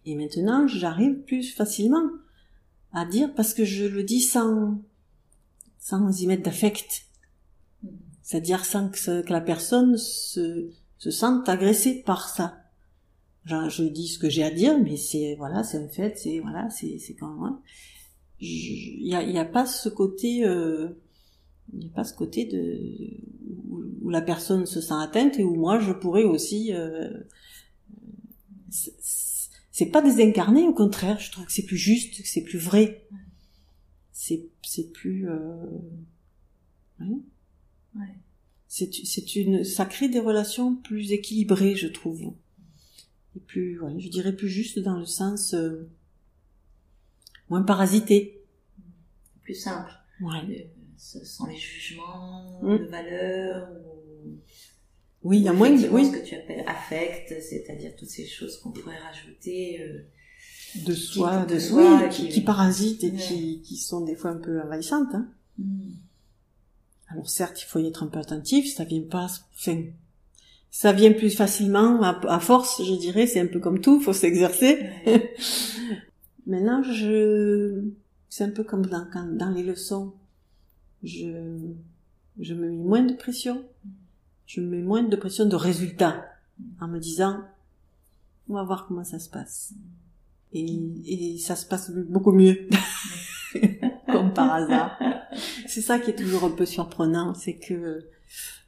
Et 0.07 0.15
maintenant, 0.15 0.67
j'arrive 0.67 1.17
plus 1.25 1.53
facilement 1.53 2.09
à 2.97 3.05
dire 3.05 3.33
parce 3.35 3.55
que 3.55 3.65
je 3.65 3.85
le 3.85 4.03
dis 4.03 4.21
sans 4.21 4.83
sans 5.79 6.21
y 6.21 6.27
mettre 6.27 6.43
d'affect. 6.43 7.05
C'est-à-dire 8.23 8.65
sans 8.65 8.89
que, 8.89 9.31
la 9.31 9.41
personne 9.41 9.97
se, 9.97 10.71
se 10.99 11.11
sente 11.13 11.49
agressée 11.49 12.03
par 12.03 12.29
ça 12.29 12.67
je 13.69 13.85
dis 13.85 14.09
ce 14.09 14.19
que 14.19 14.29
j'ai 14.29 14.43
à 14.43 14.51
dire, 14.51 14.79
mais 14.79 14.97
c'est 14.97 15.35
voilà, 15.37 15.63
c'est 15.63 15.79
un 15.79 15.89
fait, 15.89 16.19
c'est 16.19 16.41
voilà, 16.41 16.69
c'est 16.71 16.99
c'est 16.99 17.15
quand 17.15 17.33
même. 17.35 17.59
Il 18.41 19.07
y 19.07 19.15
a, 19.15 19.23
y 19.23 19.39
a 19.39 19.45
pas 19.45 19.67
ce 19.67 19.89
côté, 19.89 20.45
euh, 20.45 20.89
il 21.73 21.85
y 21.85 21.87
a 21.87 21.95
pas 21.95 22.05
ce 22.05 22.15
côté 22.15 22.45
de 22.45 22.79
où, 24.03 24.11
la 24.11 24.21
personne 24.21 24.67
se 24.67 24.81
sent 24.81 24.95
atteinte 24.99 25.39
et 25.39 25.45
où 25.45 25.55
moi 25.55 25.79
je 25.79 25.93
pourrais 25.93 26.25
aussi. 26.25 26.73
Euh, 26.75 27.11
c'est 29.77 29.91
pas 29.91 30.01
désincarné, 30.01 30.63
au 30.63 30.73
contraire, 30.73 31.21
je 31.21 31.31
trouve 31.31 31.45
que 31.45 31.53
c'est 31.53 31.67
plus 31.67 31.77
juste, 31.77 32.23
que 32.23 32.27
c'est 32.27 32.41
plus 32.41 32.59
vrai. 32.59 33.07
C'est 34.11 34.49
c'est 34.63 34.91
plus. 34.91 35.29
Euh, 35.29 35.67
ouais. 36.99 37.19
ouais. 37.97 38.15
C'est 38.69 38.91
c'est 39.05 39.37
une, 39.37 39.65
ça 39.65 39.85
crée 39.85 40.09
des 40.09 40.19
relations 40.19 40.77
plus 40.77 41.13
équilibrées, 41.13 41.77
je 41.77 41.89
trouve 41.89 42.33
plus, 43.47 43.79
je 43.99 44.09
dirais 44.09 44.35
plus 44.35 44.49
juste 44.49 44.79
dans 44.79 44.99
le 44.99 45.05
sens 45.05 45.53
euh, 45.53 45.87
moins 47.51 47.61
parasité. 47.61 48.41
Plus 49.43 49.57
simple. 49.57 49.93
Ouais. 50.23 50.71
sans 50.97 51.49
les 51.49 51.59
jugements 51.59 52.63
mm. 52.63 52.79
de 52.79 52.85
valeur. 52.85 53.69
Oui, 55.27 55.39
il 55.39 55.43
y 55.43 55.49
a 55.49 55.53
moins 55.53 55.71
de, 55.71 55.89
oui, 55.89 56.07
ce 56.07 56.13
que 56.13 56.25
tu 56.25 56.35
appelles 56.37 56.65
affect, 56.69 57.35
c'est-à-dire 57.43 57.93
toutes 57.99 58.09
ces 58.09 58.27
choses 58.27 58.59
qu'on 58.59 58.71
pourrait 58.71 58.99
rajouter. 58.99 59.81
euh, 59.83 60.05
de 60.87 60.93
soi, 60.95 61.45
de 61.47 61.55
de 61.55 61.59
soi, 61.59 62.01
oui, 62.03 62.09
qui- 62.11 62.23
qui, 62.25 62.29
qui 62.35 62.41
parasitent 62.43 63.03
et 63.05 63.11
Ouais. 63.11 63.17
qui, 63.17 63.63
qui 63.63 63.77
sont 63.77 64.03
des 64.03 64.15
fois 64.15 64.31
un 64.31 64.37
peu 64.37 64.61
envahissantes. 64.61 65.15
Hein. 65.15 65.27
hmm. 65.59 65.91
Alors 67.09 67.29
certes, 67.29 67.61
il 67.63 67.65
faut 67.65 67.79
y 67.79 67.87
être 67.87 68.03
un 68.03 68.09
peu 68.09 68.19
attentif, 68.19 68.73
ça 68.75 68.85
vient 68.85 69.03
pas, 69.03 69.27
enfin, 69.55 69.83
ça 70.71 70.93
vient 70.93 71.13
plus 71.13 71.31
facilement 71.31 72.03
à, 72.03 72.21
à 72.29 72.41
force, 72.41 72.83
je 72.85 72.95
dirais. 72.95 73.27
C'est 73.27 73.41
un 73.41 73.47
peu 73.47 73.61
comme 73.61 73.81
tout, 73.81 74.01
faut 74.01 74.13
s'exercer. 74.13 74.79
Ouais. 75.07 75.35
Maintenant, 76.47 76.83
je, 76.83 77.83
c'est 78.29 78.45
un 78.45 78.51
peu 78.51 78.63
comme 78.65 78.87
dans, 78.87 79.51
les 79.51 79.63
leçons. 79.63 80.13
Je, 81.03 81.59
je 82.39 82.55
me 82.55 82.69
mets 82.71 82.85
moins 82.85 83.03
de 83.03 83.15
pression. 83.15 83.65
Je 84.47 84.61
me 84.61 84.67
mets 84.77 84.83
moins 84.83 85.03
de 85.03 85.17
pression 85.17 85.47
de 85.47 85.57
résultat. 85.57 86.25
En 86.81 86.89
me 86.89 86.99
disant, 86.99 87.41
on 88.49 88.55
va 88.55 88.63
voir 88.63 88.87
comment 88.87 89.05
ça 89.05 89.19
se 89.19 89.29
passe. 89.29 89.73
Et, 90.53 90.79
et 91.07 91.39
ça 91.39 91.57
se 91.57 91.67
passe 91.67 91.91
beaucoup 91.91 92.33
mieux. 92.33 92.69
comme 94.07 94.33
par 94.33 94.53
hasard. 94.55 94.99
C'est 95.67 95.81
ça 95.83 95.99
qui 95.99 96.11
est 96.11 96.17
toujours 96.17 96.45
un 96.45 96.51
peu 96.51 96.65
surprenant, 96.65 97.35
c'est 97.35 97.55
que, 97.57 98.05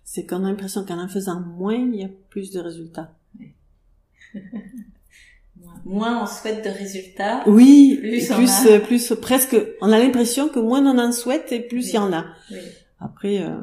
c'est 0.05 0.27
qu'on 0.27 0.45
a 0.45 0.49
l'impression 0.51 0.85
qu'en 0.85 0.99
en 1.03 1.09
faisant 1.09 1.41
moins, 1.41 1.75
il 1.77 1.95
y 1.97 2.05
a 2.05 2.09
plus 2.31 2.51
de 2.51 2.59
résultats. 2.61 3.15
Moins- 5.57 5.81
Moins 5.85 6.23
on 6.23 6.27
souhaite 6.27 6.65
de 6.65 6.71
résultats. 6.71 7.43
Oui, 7.47 7.99
Plus 8.01 8.29
plus, 8.87 9.13
a. 9.13 9.17
presque, 9.17 9.57
on 9.81 9.91
a 9.93 9.99
l'impression 9.99 10.49
que 10.49 10.59
moins 10.61 10.85
on 10.87 10.99
en 10.99 11.13
souhaite 11.13 11.51
et 11.53 11.61
plus 11.61 11.89
il 11.91 11.95
y 11.95 11.99
en 11.99 12.13
a. 12.13 12.27
Oui, 12.51 12.59
Après, 13.01 13.43
euh, 13.43 13.57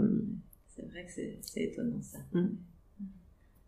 vrai 1.13 1.37
que 1.39 1.39
c'est 1.41 1.61
étonnant 1.63 2.01
ça. 2.01 2.19
Mm. 2.33 2.47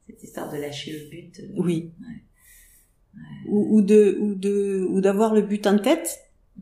Cette 0.07 0.23
histoire 0.23 0.51
de 0.51 0.57
lâcher 0.57 0.91
le 0.99 1.09
but. 1.09 1.39
euh, 1.39 1.47
oui. 1.57 1.91
Ouais. 2.01 3.21
Ou, 3.47 3.77
ou 3.77 3.81
de, 3.81 4.17
ou 4.21 4.35
de, 4.35 4.85
ou 4.89 5.01
d'avoir 5.01 5.33
le 5.33 5.41
but 5.41 5.65
en 5.67 5.77
tête, 5.79 6.19
Mm. 6.55 6.61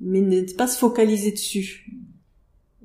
mais 0.00 0.20
ne 0.22 0.52
pas 0.56 0.66
se 0.66 0.78
focaliser 0.78 1.32
dessus. 1.32 1.86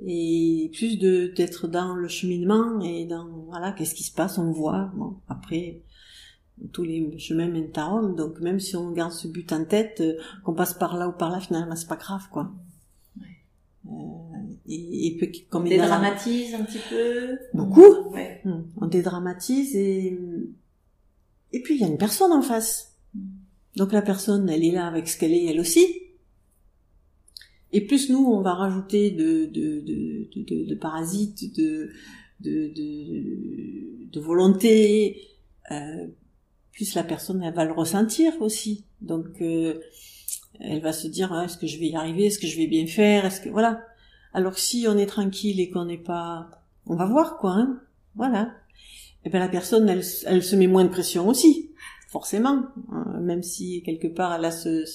Et 0.06 0.70
plus 0.74 0.98
de, 1.00 1.28
d'être 1.36 1.68
dans 1.68 1.96
le 1.96 2.08
cheminement 2.10 2.82
et 2.82 3.06
dans, 3.06 3.28
voilà, 3.48 3.72
qu'est-ce 3.72 3.96
qui 3.96 4.04
se 4.04 4.12
passe, 4.12 4.38
on 4.38 4.52
voit. 4.52 4.92
Bon, 4.96 5.16
après, 5.30 5.82
tous 6.74 6.84
les 6.84 7.18
chemins 7.18 7.48
mènent 7.48 7.72
à 7.76 7.86
Rome, 7.86 8.16
donc 8.16 8.40
même 8.42 8.60
si 8.60 8.76
on 8.76 8.92
garde 8.92 9.14
ce 9.14 9.28
but 9.28 9.52
en 9.54 9.64
tête, 9.66 10.02
euh, 10.02 10.18
qu'on 10.44 10.54
passe 10.54 10.74
par 10.74 10.98
là 10.98 11.08
ou 11.08 11.14
par 11.14 11.30
là, 11.32 11.40
finalement, 11.40 11.76
c'est 11.78 11.88
pas 11.88 11.96
grave, 11.96 12.28
quoi. 12.30 12.54
Euh, 13.88 13.92
et, 14.68 15.08
et 15.08 15.18
peu- 15.18 15.28
On 15.28 15.50
comme 15.50 15.66
a- 15.66 15.70
dédramatise 15.70 16.54
un 16.56 16.64
petit 16.64 16.80
peu. 16.90 17.38
Beaucoup. 17.54 18.10
Ouais. 18.12 18.42
Hmm. 18.46 18.64
On 18.82 18.88
dédramatise 18.88 19.76
et 19.76 20.18
et 21.54 21.62
puis 21.62 21.76
il 21.76 21.82
y 21.82 21.84
a 21.84 21.88
une 21.88 21.98
personne 21.98 22.32
en 22.32 22.42
face. 22.42 22.96
Mm. 23.14 23.20
Donc 23.78 23.92
la 23.94 24.02
personne, 24.02 24.50
elle 24.50 24.64
est 24.64 24.72
là 24.72 24.88
avec 24.88 25.08
ce 25.08 25.18
qu'elle 25.18 25.34
est, 25.34 25.46
elle 25.46 25.60
aussi. 25.60 25.86
Et 27.72 27.82
plus 27.82 28.10
nous, 28.10 28.26
on 28.26 28.42
va 28.42 28.54
rajouter 28.54 29.12
de 29.12 29.46
de 29.46 29.82
de 29.82 30.28
de, 30.36 30.44
de- 30.44 30.66
de 30.70 30.76
parasites, 30.76 31.56
de 31.56 31.90
de 32.42 32.68
de, 32.76 34.10
de 34.12 34.20
volonté, 34.20 35.22
euh, 35.72 36.08
plus 36.72 36.96
la 36.96 37.04
personne, 37.04 37.42
elle 37.44 37.54
va 37.54 37.66
le 37.66 37.74
ressentir 37.74 38.34
aussi. 38.42 38.84
Donc 39.02 39.26
euh, 39.42 39.80
elle 40.60 40.82
va 40.82 40.94
se 40.94 41.08
dire, 41.08 41.32
Ah, 41.34 41.46
est-ce 41.46 41.58
que 41.58 41.68
je 41.68 41.80
vais 41.80 41.88
y 41.88 41.96
arriver, 41.96 42.26
est-ce 42.26 42.40
que 42.40 42.48
je 42.48 42.58
vais 42.58 42.68
bien 42.68 42.88
faire, 42.88 43.26
est-ce 43.26 43.42
que 43.42 43.50
voilà. 43.50 43.82
Alors 44.34 44.58
si 44.58 44.86
on 44.88 44.98
est 44.98 45.06
tranquille 45.06 45.60
et 45.60 45.70
qu'on 45.70 45.86
n'est 45.86 45.98
pas, 45.98 46.50
on 46.86 46.96
va 46.96 47.06
voir 47.06 47.38
quoi, 47.38 47.52
hein. 47.52 47.82
Voilà. 48.16 48.54
Et 49.24 49.30
bien 49.30 49.40
la 49.40 49.50
personne, 49.50 49.90
elle, 49.90 50.04
se 50.04 50.56
met 50.56 50.68
moins 50.68 50.84
de 50.84 50.90
pression 50.90 51.28
aussi, 51.28 51.72
forcément, 52.10 52.66
hein, 52.92 53.20
même 53.22 53.44
si 53.44 53.82
quelque 53.84 54.08
part 54.08 54.34
elle 54.34 54.46
a 54.46 54.52
ce, 54.52 54.86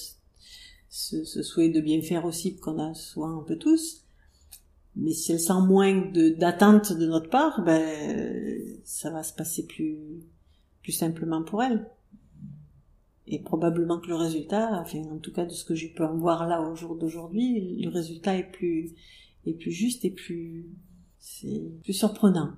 ce, 0.89 1.23
ce 1.23 1.43
souhait 1.43 1.69
de 1.69 1.81
bien 1.81 2.01
faire 2.01 2.25
aussi 2.25 2.55
qu'on 2.57 2.79
a 2.79 2.93
souvent 2.93 3.39
un 3.39 3.43
peu 3.43 3.57
tous. 3.57 4.03
Mais 4.95 5.13
si 5.13 5.31
elle 5.31 5.39
sent 5.39 5.61
moins 5.65 6.11
de 6.11 6.29
d'attente 6.29 6.93
de 6.93 7.05
notre 7.05 7.29
part, 7.29 7.63
ben 7.63 8.81
ça 8.83 9.09
va 9.09 9.23
se 9.23 9.33
passer 9.33 9.65
plus 9.65 9.97
plus 10.81 10.91
simplement 10.91 11.43
pour 11.43 11.63
elle. 11.63 11.87
Et 13.33 13.39
probablement 13.39 13.99
que 13.99 14.07
le 14.09 14.15
résultat, 14.15 14.81
enfin 14.81 14.99
en 15.09 15.17
tout 15.17 15.31
cas 15.31 15.45
de 15.45 15.51
ce 15.53 15.63
que 15.63 15.73
je 15.73 15.87
peux 15.87 16.03
en 16.05 16.17
voir 16.17 16.47
là 16.47 16.61
au 16.61 16.75
jour 16.75 16.97
d'aujourd'hui, 16.97 17.81
le 17.81 17.89
résultat 17.89 18.35
est 18.37 18.51
plus 18.51 18.91
est 19.45 19.53
plus 19.53 19.71
juste 19.71 20.03
et 20.03 20.11
plus 20.11 20.67
c'est 21.17 21.63
plus 21.81 21.93
surprenant. 21.93 22.51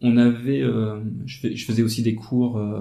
on 0.00 0.16
avait, 0.16 0.62
euh, 0.62 1.00
je, 1.26 1.40
fais- 1.40 1.56
je 1.56 1.66
faisais 1.66 1.82
aussi 1.82 2.02
des 2.02 2.14
cours 2.14 2.56
euh, 2.56 2.80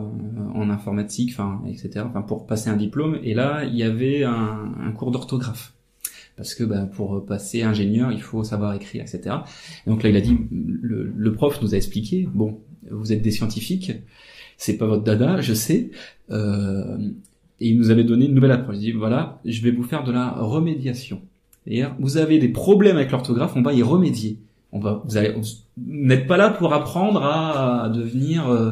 en 0.54 0.70
informatique, 0.70 1.32
enfin, 1.34 1.63
etc. 1.68 2.06
Enfin, 2.08 2.22
pour 2.22 2.46
passer 2.46 2.70
un 2.70 2.77
diplôme. 2.77 3.20
Et 3.24 3.34
là, 3.34 3.66
il 3.66 3.75
y 3.75 3.84
avait 3.84 4.24
un 4.24 4.92
cours 4.96 5.12
d'orthographe. 5.12 5.74
Parce 6.38 6.53
que 6.53 6.63
bah, 6.63 6.88
pour 6.94 7.25
passer 7.25 7.63
ingénieur, 7.63 8.12
il 8.12 8.22
faut 8.22 8.44
savoir 8.44 8.74
écrire, 8.75 9.01
etc. 9.01 9.36
Et 9.86 9.89
donc 9.89 10.03
là, 10.03 10.10
il 10.10 10.15
a 10.15 10.22
dit, 10.22 10.38
le, 10.51 11.12
le 11.15 11.34
prof 11.34 11.62
nous 11.62 11.74
a 11.74 11.77
expliqué, 11.77 12.29
bon, 12.32 12.60
vous 12.89 13.12
êtes 13.12 13.22
des 13.22 13.32
scientifiques, 13.32 13.91
c'est 14.58 14.77
pas 14.77 14.86
votre 14.86 15.03
dada, 15.03 15.41
je 15.41 15.53
sais. 15.53 15.91
Euh, 16.32 16.98
et 17.60 17.70
il 17.70 17.77
nous 17.77 17.89
avait 17.89 18.03
donné 18.03 18.25
une 18.25 18.34
nouvelle 18.34 18.51
approche. 18.51 18.75
Il 18.77 18.82
dit, 18.82 18.91
voilà, 18.91 19.39
je 19.46 19.62
vais 19.62 19.72
vous 19.72 19.84
faire 19.84 20.03
de 20.03 20.12
la 20.12 20.29
remédiation. 20.29 21.22
C'est-à-dire, 21.63 21.96
vous 22.00 22.17
avez 22.17 22.39
des 22.39 22.50
problèmes 22.50 22.98
avec 22.98 23.12
l'orthographe, 23.12 23.53
on 23.56 23.62
va 23.62 23.74
y 23.74 23.84
remédier. 23.84 24.39
On 24.72 24.79
va, 24.79 25.03
vous 25.06 25.17
n'êtes 25.77 26.27
pas 26.27 26.38
là 26.38 26.50
pour 26.50 26.74
apprendre 26.74 27.24
à, 27.24 27.86
à 27.86 27.89
devenir, 27.89 28.48
euh, 28.48 28.72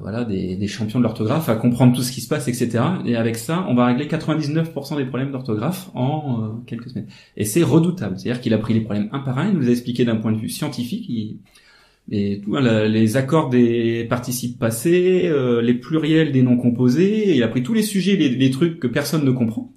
voilà, 0.00 0.24
des, 0.24 0.56
des 0.56 0.66
champions 0.68 0.98
de 0.98 1.04
l'orthographe, 1.04 1.48
à 1.48 1.56
comprendre 1.56 1.94
tout 1.96 2.02
ce 2.02 2.12
qui 2.12 2.20
se 2.20 2.28
passe, 2.28 2.48
etc. 2.48 2.84
Et 3.06 3.16
avec 3.16 3.36
ça, 3.36 3.64
on 3.68 3.74
va 3.74 3.86
régler 3.86 4.06
99% 4.06 4.96
des 4.96 5.04
problèmes 5.06 5.32
d'orthographe 5.32 5.90
en 5.94 6.42
euh, 6.44 6.48
quelques 6.66 6.90
semaines. 6.90 7.06
Et 7.36 7.44
c'est 7.44 7.62
redoutable. 7.62 8.18
C'est-à-dire 8.18 8.40
qu'il 8.42 8.52
a 8.54 8.58
pris 8.58 8.74
les 8.74 8.80
problèmes 8.80 9.08
un 9.12 9.20
par 9.20 9.38
un, 9.38 9.48
il 9.50 9.54
nous 9.56 9.68
a 9.68 9.70
expliqué 9.70 10.04
d'un 10.04 10.16
point 10.16 10.32
de 10.32 10.38
vue 10.38 10.48
scientifique, 10.50 11.06
il- 11.08 11.38
et 12.10 12.40
tout, 12.44 12.56
hein, 12.56 12.86
les 12.88 13.16
accords 13.16 13.48
des 13.50 14.04
participes 14.08 14.58
passés, 14.58 15.22
euh, 15.26 15.62
les 15.62 15.74
pluriels 15.74 16.32
des 16.32 16.42
noms 16.42 16.56
composés, 16.58 17.34
il 17.36 17.42
a 17.42 17.48
pris 17.48 17.62
tous 17.62 17.72
les 17.74 17.82
sujets, 17.82 18.16
les, 18.16 18.28
les 18.28 18.50
trucs 18.50 18.78
que 18.78 18.86
personne 18.86 19.24
ne 19.24 19.30
comprend. 19.30 19.72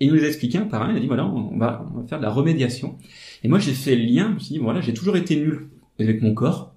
Et 0.00 0.06
il 0.06 0.10
nous 0.10 0.16
les 0.16 0.24
a 0.24 0.28
expliqués 0.28 0.58
un 0.58 0.66
par 0.66 0.82
un, 0.82 0.92
il 0.92 0.98
a 0.98 1.00
dit 1.00 1.06
voilà, 1.08 1.26
on 1.26 1.56
va, 1.58 1.86
on 1.94 2.00
va 2.02 2.06
faire 2.08 2.18
de 2.18 2.24
la 2.24 2.30
remédiation. 2.30 2.98
Et 3.44 3.48
moi 3.48 3.58
j'ai 3.58 3.72
fait 3.72 3.96
le 3.96 4.04
lien, 4.04 4.28
je 4.30 4.34
me 4.34 4.38
suis 4.40 4.52
dit 4.54 4.58
voilà, 4.58 4.80
j'ai 4.82 4.94
toujours 4.94 5.16
été 5.16 5.36
nul 5.36 5.68
avec 5.98 6.22
mon 6.22 6.34
corps. 6.34 6.75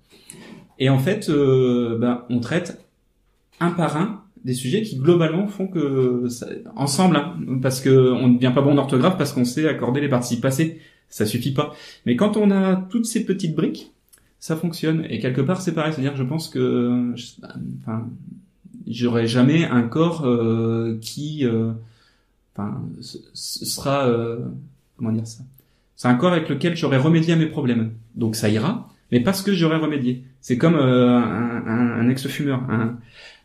Et 0.80 0.90
en 0.90 1.00
fait, 1.00 1.30
euh, 1.30 1.98
ben, 2.00 2.24
on 2.30 2.40
traite 2.40 2.84
un 3.60 3.72
par 3.72 3.98
un 3.98 4.24
des 4.46 4.54
sujets 4.54 4.82
qui 4.82 4.98
globalement 4.98 5.48
font 5.48 5.68
que 5.68 6.28
ça- 6.30 6.48
ensemble, 6.76 7.18
hein, 7.18 7.36
parce 7.62 7.82
que 7.82 7.90
on 8.14 8.30
ne 8.30 8.36
devient 8.36 8.54
pas 8.56 8.62
bon 8.62 8.72
en 8.74 8.78
orthographe 8.78 9.18
parce 9.18 9.34
qu'on 9.34 9.44
sait 9.46 9.68
accorder 9.68 10.00
les 10.00 10.08
participes 10.10 10.42
passés, 10.42 10.80
ça 11.10 11.26
suffit 11.26 11.52
pas. 11.52 11.74
Mais 12.06 12.16
quand 12.16 12.38
on 12.38 12.50
a 12.52 12.76
toutes 12.90 13.06
ces 13.06 13.26
petites 13.26 13.56
briques, 13.56 13.92
ça 14.40 14.56
fonctionne. 14.56 15.06
Et 15.10 15.20
quelque 15.20 15.42
part, 15.42 15.62
c'est 15.62 15.74
pareil. 15.74 15.92
C'est-à-dire, 15.94 16.16
je 16.16 16.24
pense 16.24 16.48
que, 16.48 17.14
enfin, 17.82 18.08
j'aurai 18.88 19.28
jamais 19.28 19.66
un 19.66 19.82
corps 19.84 20.26
euh, 20.26 20.98
qui, 21.02 21.46
euh, 21.46 21.72
enfin, 22.56 22.82
sera, 23.34 24.08
euh, 24.08 24.38
comment 24.98 25.12
dire 25.12 25.28
ça? 25.28 25.44
C'est 25.98 26.08
un 26.08 26.16
corps 26.16 26.32
avec 26.32 26.48
lequel 26.48 26.78
j'aurais 26.78 26.98
remédié 26.98 27.34
à 27.34 27.36
mes 27.36 27.48
problèmes. 27.48 27.92
Donc 28.16 28.38
ça 28.38 28.48
ira, 28.48 28.88
mais 29.12 29.20
parce 29.22 29.42
que 29.42 29.54
j'aurais 29.54 29.78
remédié. 29.78 30.24
C'est 30.42 30.58
comme 30.58 30.76
euh, 30.76 31.08
un, 31.10 31.66
un- 31.68 32.00
un 32.02 32.10
ex-fumeur, 32.10 32.62
un- 32.70 32.98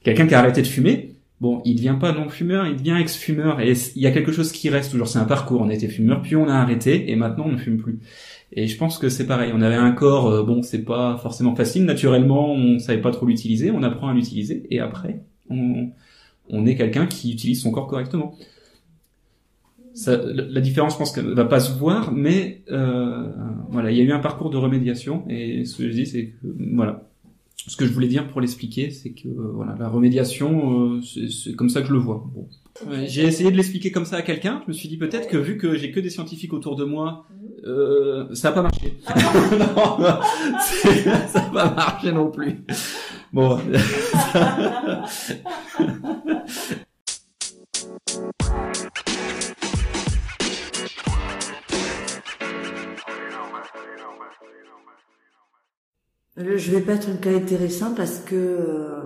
quelqu'un 0.04 0.26
qui 0.26 0.35
a 0.35 0.38
arrêté 0.38 0.62
de 0.62 0.66
fumer. 0.66 1.11
Bon, 1.40 1.61
il 1.64 1.75
devient 1.75 1.97
pas 2.00 2.12
non-fumeur, 2.12 2.66
il 2.66 2.76
devient 2.76 2.97
ex-fumeur. 3.00 3.61
Et 3.61 3.73
il 3.97 4.02
y 4.02 4.06
a 4.06 4.12
quelque 4.12 4.33
chose 4.33 4.52
qui 4.52 4.71
reste 4.71 4.92
toujours. 4.92 5.09
C'est 5.09 5.18
un 5.18 5.25
parcours. 5.25 5.61
On 5.61 5.68
été 5.68 5.88
fumeur, 5.88 6.23
puis 6.23 6.37
on 6.37 6.49
a 6.49 6.54
arrêté, 6.54 7.11
et 7.11 7.16
maintenant 7.16 7.44
on 7.47 7.52
ne 7.52 7.56
fume 7.59 7.76
plus. 7.76 7.99
Et 8.52 8.68
je 8.68 8.76
pense 8.76 8.99
que 8.99 9.09
c'est 9.09 9.26
pareil. 9.26 9.50
On 9.54 9.61
avait 9.61 9.75
un 9.75 9.90
corps, 9.92 10.28
euh, 10.28 10.42
bon, 10.44 10.62
c'est 10.62 10.85
pas 10.85 11.18
forcément 11.18 11.54
facile. 11.56 11.85
Naturellement, 11.85 12.52
on 12.52 12.78
savait 12.78 13.00
pas 13.00 13.11
trop 13.11 13.26
l'utiliser. 13.26 13.71
On 13.73 13.83
apprend 13.83 14.09
à 14.09 14.14
l'utiliser, 14.14 14.62
et 14.71 14.78
après, 14.80 15.21
on, 15.50 15.90
on 16.49 16.64
est 16.66 16.76
quelqu'un 16.76 17.06
qui 17.06 17.33
utilise 17.33 17.61
son 17.62 17.73
corps 17.73 17.88
correctement. 17.88 18.37
Ça, 19.94 20.16
la 20.16 20.60
différence, 20.60 20.94
je 20.94 20.98
pense 20.98 21.12
qu'elle 21.12 21.32
va 21.34 21.44
pas 21.44 21.60
se 21.60 21.72
voir, 21.78 22.10
mais 22.12 22.62
euh, 22.70 23.30
voilà, 23.70 23.90
il 23.92 23.96
y 23.96 24.00
a 24.00 24.04
eu 24.04 24.10
un 24.12 24.18
parcours 24.18 24.50
de 24.50 24.56
remédiation, 24.56 25.24
et 25.28 25.64
ce 25.64 25.76
que 25.78 25.88
je 25.88 25.92
dis, 25.94 26.04
c'est 26.06 26.26
que 26.26 26.46
voilà, 26.74 27.08
ce 27.68 27.76
que 27.76 27.86
je 27.86 27.92
voulais 27.92 28.08
dire 28.08 28.26
pour 28.28 28.40
l'expliquer, 28.40 28.90
c'est 28.90 29.10
que 29.10 29.28
euh, 29.28 29.52
voilà, 29.54 29.76
la 29.78 29.88
remédiation, 29.88 30.94
euh, 30.96 31.00
c'est 31.00 31.30
c'est 31.30 31.54
comme 31.54 31.68
ça 31.68 31.80
que 31.80 31.86
je 31.86 31.92
le 31.92 32.00
vois. 32.00 32.24
Bon. 32.34 32.48
Ouais, 32.90 33.06
J'ai 33.06 33.22
essayé 33.22 33.52
de 33.52 33.56
l'expliquer 33.56 33.92
comme 33.92 34.04
ça 34.04 34.16
à 34.16 34.22
quelqu'un. 34.22 34.60
Je 34.64 34.68
me 34.68 34.72
suis 34.72 34.88
dit 34.88 34.96
peut-être 34.96 35.28
que 35.28 35.36
vu 35.36 35.56
que 35.58 35.76
j'ai 35.76 35.92
que 35.92 36.00
des 36.00 36.10
scientifiques 36.10 36.52
autour 36.52 36.74
de 36.74 36.82
moi, 36.84 37.24
euh, 37.64 38.26
ça 38.34 38.48
a 38.48 38.52
pas 38.52 38.62
marché. 38.62 38.94
non, 39.60 39.96
c'est- 40.60 41.04
ça 41.28 41.38
a 41.38 41.50
pas 41.52 41.70
marché 41.72 42.10
non 42.10 42.32
plus. 42.32 42.64
Bon. 43.32 43.58
Je 56.36 56.70
vais 56.70 56.80
pas 56.80 56.94
être 56.94 57.08
un 57.08 57.16
cas 57.16 57.34
intéressant 57.34 57.94
parce 57.94 58.18
que 58.18 58.34
euh, 58.34 59.02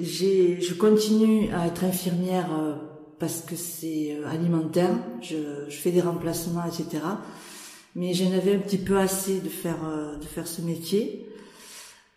je 0.00 0.74
continue 0.74 1.52
à 1.52 1.66
être 1.66 1.84
infirmière 1.84 2.48
euh, 2.52 2.74
parce 3.18 3.40
que 3.40 3.54
c'est 3.56 4.16
euh, 4.18 4.28
alimentaire. 4.28 4.96
Je, 5.20 5.36
je, 5.68 5.76
fais 5.76 5.92
des 5.92 6.00
remplacements, 6.00 6.64
etc. 6.64 7.02
Mais 7.94 8.12
j'en 8.12 8.32
avais 8.32 8.56
un 8.56 8.58
petit 8.58 8.78
peu 8.78 8.98
assez 8.98 9.38
de 9.40 9.48
faire 9.48 9.78
de 10.20 10.24
faire 10.24 10.48
ce 10.48 10.62
métier. 10.62 11.24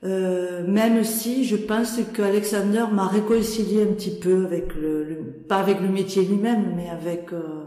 Euh, 0.03 0.65
même 0.67 1.03
si 1.03 1.43
je 1.43 1.55
pense 1.55 1.99
que 2.13 2.21
Alexander 2.21 2.85
m'a 2.91 3.07
réconcilié 3.07 3.81
un 3.81 3.93
petit 3.93 4.15
peu 4.19 4.45
avec 4.45 4.75
le, 4.75 5.03
le 5.03 5.15
pas 5.47 5.57
avec 5.57 5.81
le 5.81 5.89
métier 5.89 6.23
lui-même, 6.23 6.73
mais 6.75 6.89
avec 6.89 7.33
euh, 7.33 7.63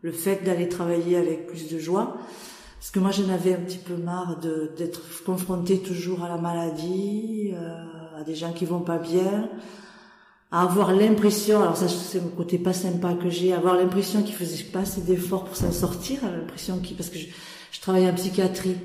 le 0.00 0.10
fait 0.10 0.42
d'aller 0.44 0.68
travailler 0.68 1.16
avec 1.16 1.46
plus 1.46 1.70
de 1.70 1.78
joie. 1.78 2.16
Parce 2.78 2.90
que 2.90 3.00
moi, 3.00 3.10
j'en 3.10 3.28
avais 3.28 3.54
un 3.54 3.60
petit 3.60 3.78
peu 3.78 3.96
marre 3.96 4.38
d'être 4.76 5.00
confrontée 5.24 5.80
toujours 5.80 6.22
à 6.22 6.28
la 6.28 6.36
maladie, 6.36 7.50
euh, 7.52 8.20
à 8.20 8.24
des 8.24 8.34
gens 8.36 8.52
qui 8.52 8.64
vont 8.64 8.80
pas 8.80 8.98
bien, 8.98 9.48
à 10.50 10.62
avoir 10.62 10.92
l'impression, 10.92 11.60
alors 11.60 11.76
ça 11.76 11.88
c'est 11.88 12.22
mon 12.22 12.30
côté 12.30 12.56
pas 12.56 12.72
sympa 12.72 13.14
que 13.14 13.28
j'ai, 13.28 13.52
avoir 13.52 13.76
l'impression 13.76 14.22
qu'ils 14.22 14.34
faisaient 14.34 14.64
pas 14.64 14.80
assez 14.80 15.02
d'efforts 15.02 15.44
pour 15.44 15.56
s'en 15.56 15.72
sortir, 15.72 16.20
l'impression 16.22 16.78
qu'ils, 16.78 16.96
parce 16.96 17.10
que 17.10 17.18
je, 17.18 17.26
je 17.70 17.80
travaille 17.80 18.08
en 18.08 18.14
psychiatrie. 18.14 18.76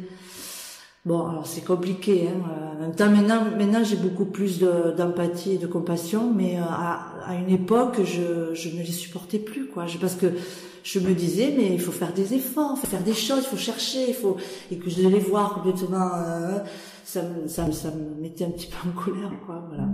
Bon, 1.06 1.28
alors 1.28 1.48
c'est 1.48 1.64
compliqué. 1.64 2.30
Hein. 2.30 2.42
Euh, 2.50 2.78
en 2.78 2.82
même 2.82 2.96
temps, 2.96 3.10
maintenant, 3.10 3.46
maintenant 3.58 3.84
j'ai 3.84 3.96
beaucoup 3.96 4.26
plus 4.26 4.60
d'empathie 4.60 5.54
et 5.54 5.58
de 5.58 5.68
compassion, 5.68 6.34
mais 6.34 6.58
euh, 6.58 6.64
à, 6.64 7.14
à, 7.28 7.36
une 7.36 7.50
époque, 7.50 7.98
je, 8.04 8.54
je 8.54 8.70
ne 8.70 8.80
les 8.80 8.86
supportais 8.86 9.40
plus, 9.40 9.68
quoi. 9.68 9.86
Je, 9.86 9.98
parce 9.98 10.16
que 10.16 10.28
je 10.84 11.00
me 11.00 11.14
disais, 11.14 11.54
mais 11.58 11.74
il 11.74 11.80
faut 11.80 11.92
faire 11.92 12.14
des 12.14 12.34
efforts, 12.34 12.74
il 12.76 12.80
faut 12.82 12.88
faire 12.88 13.04
des 13.04 13.14
choses, 13.14 13.44
il 13.44 13.50
faut 13.50 13.58
chercher, 13.58 14.10
il 14.10 14.14
faut 14.14 14.38
et 14.72 14.78
que 14.78 14.90
je 14.90 15.02
devais 15.02 15.20
voir 15.20 15.56
complètement, 15.56 16.10
euh, 16.16 16.60
ça, 17.04 17.22
ça, 17.48 17.72
ça 17.72 17.92
me 17.92 18.22
mettait 18.22 18.46
un 18.46 18.52
petit 18.52 18.68
peu 18.68 18.90
en 18.90 18.92
colère, 18.92 19.32
quoi. 19.46 19.64
Voilà. 19.70 19.88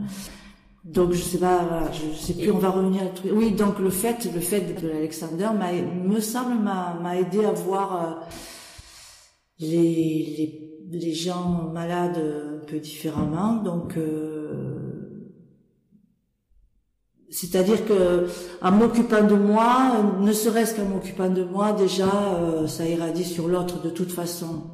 Donc 0.83 1.11
je 1.11 1.21
sais 1.21 1.37
pas, 1.37 1.63
voilà, 1.63 1.91
je, 1.91 2.17
sais 2.17 2.33
plus, 2.33 2.51
on 2.51 2.57
va 2.57 2.69
revenir. 2.71 3.03
À 3.03 3.05
truc. 3.07 3.31
Oui, 3.33 3.51
donc 3.51 3.79
le 3.79 3.89
fait, 3.89 4.29
le 4.33 4.39
fait 4.39 4.81
de 4.81 4.87
l'Alexander 4.87 5.49
m'a, 5.57 5.71
me 5.73 6.19
semble, 6.19 6.55
m'a 6.55 7.19
aidé 7.19 7.45
à 7.45 7.51
voir 7.51 8.27
les, 9.59 9.67
les 10.37 10.69
les 10.91 11.13
gens 11.13 11.69
malades 11.71 12.17
un 12.17 12.65
peu 12.65 12.79
différemment. 12.79 13.55
Donc, 13.55 13.97
euh, 13.97 14.38
c'est-à-dire 17.31 17.85
que 17.85 18.27
en 18.61 18.71
m'occupant 18.71 19.23
de 19.23 19.35
moi, 19.35 20.03
ne 20.19 20.31
serait-ce 20.31 20.75
qu'en 20.75 20.85
m'occupant 20.85 21.29
de 21.29 21.43
moi, 21.43 21.73
déjà, 21.73 22.09
euh, 22.35 22.67
ça 22.67 22.85
irradie 22.85 23.25
sur 23.25 23.47
l'autre 23.47 23.81
de 23.81 23.89
toute 23.89 24.11
façon. 24.11 24.71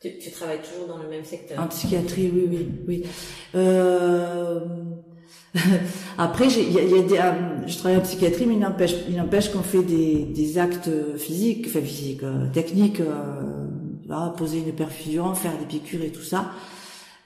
Tu, 0.00 0.18
tu, 0.18 0.30
travailles 0.32 0.60
toujours 0.62 0.88
dans 0.88 1.00
le 1.00 1.08
même 1.08 1.24
secteur 1.24 1.60
En 1.60 1.68
psychiatrie, 1.68 2.30
oui, 2.34 2.48
oui, 2.50 2.68
oui. 2.88 3.06
Euh... 3.54 4.60
Après, 6.18 6.48
il 6.48 6.72
y 6.72 6.78
a, 6.78 6.82
y 6.82 6.98
a 6.98 7.02
des, 7.02 7.18
euh, 7.18 7.66
je 7.66 7.76
travaille 7.76 7.98
en 7.98 8.02
psychiatrie, 8.02 8.46
mais 8.46 8.54
il 8.54 8.60
n'empêche, 8.60 8.94
il 9.08 9.16
n'empêche 9.16 9.50
qu'on 9.50 9.62
fait 9.62 9.82
des, 9.82 10.24
des 10.24 10.58
actes 10.58 10.90
physiques, 11.18 11.66
enfin 11.68 11.82
physiques, 11.82 12.22
euh, 12.22 12.46
techniques, 12.52 13.00
euh, 13.00 14.28
poser 14.36 14.58
une 14.58 14.72
perfusion, 14.72 15.34
faire 15.34 15.56
des 15.58 15.66
piqûres 15.66 16.02
et 16.02 16.10
tout 16.10 16.22
ça. 16.22 16.52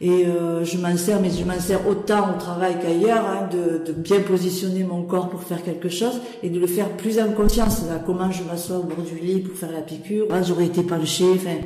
Et 0.01 0.27
euh, 0.27 0.63
je 0.63 0.77
m'en 0.77 0.95
sers, 0.97 1.21
mais 1.23 1.31
je 1.31 1.45
m'en 1.45 1.59
sers 1.59 1.87
autant 1.89 2.35
au 2.35 2.39
travail 2.39 2.79
qu'ailleurs, 2.81 3.25
hein, 3.25 3.49
de, 3.51 3.83
de, 3.85 3.93
bien 3.93 4.21
positionner 4.21 4.85
mon 4.85 5.05
corps 5.05 5.31
pour 5.31 5.43
faire 5.43 5.63
quelque 5.63 5.89
chose 5.89 6.21
et 6.43 6.51
de 6.51 6.61
le 6.61 6.67
faire 6.67 6.97
plus 6.99 7.19
en 7.19 7.33
conscience. 7.33 7.83
Là, 7.89 8.03
comment 8.05 8.31
je 8.31 8.43
m'assois 8.45 8.79
au 8.79 8.83
bord 8.83 9.03
du 9.03 9.19
lit 9.19 9.41
pour 9.41 9.57
faire 9.57 9.73
la 9.73 9.81
piqûre, 9.81 10.27
ah, 10.31 10.43
j'aurais 10.43 10.67
été 10.67 10.83
penchée, 10.83 11.31
enfin, 11.35 11.57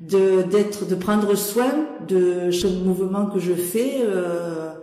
de 0.00 0.42
d'être, 0.42 0.86
de 0.86 0.94
prendre 0.94 1.34
soin 1.34 1.72
de 2.06 2.50
chaque 2.50 2.72
mouvement 2.84 3.26
que 3.26 3.38
je 3.38 3.54
fais. 3.54 4.02
Euh, 4.02 4.74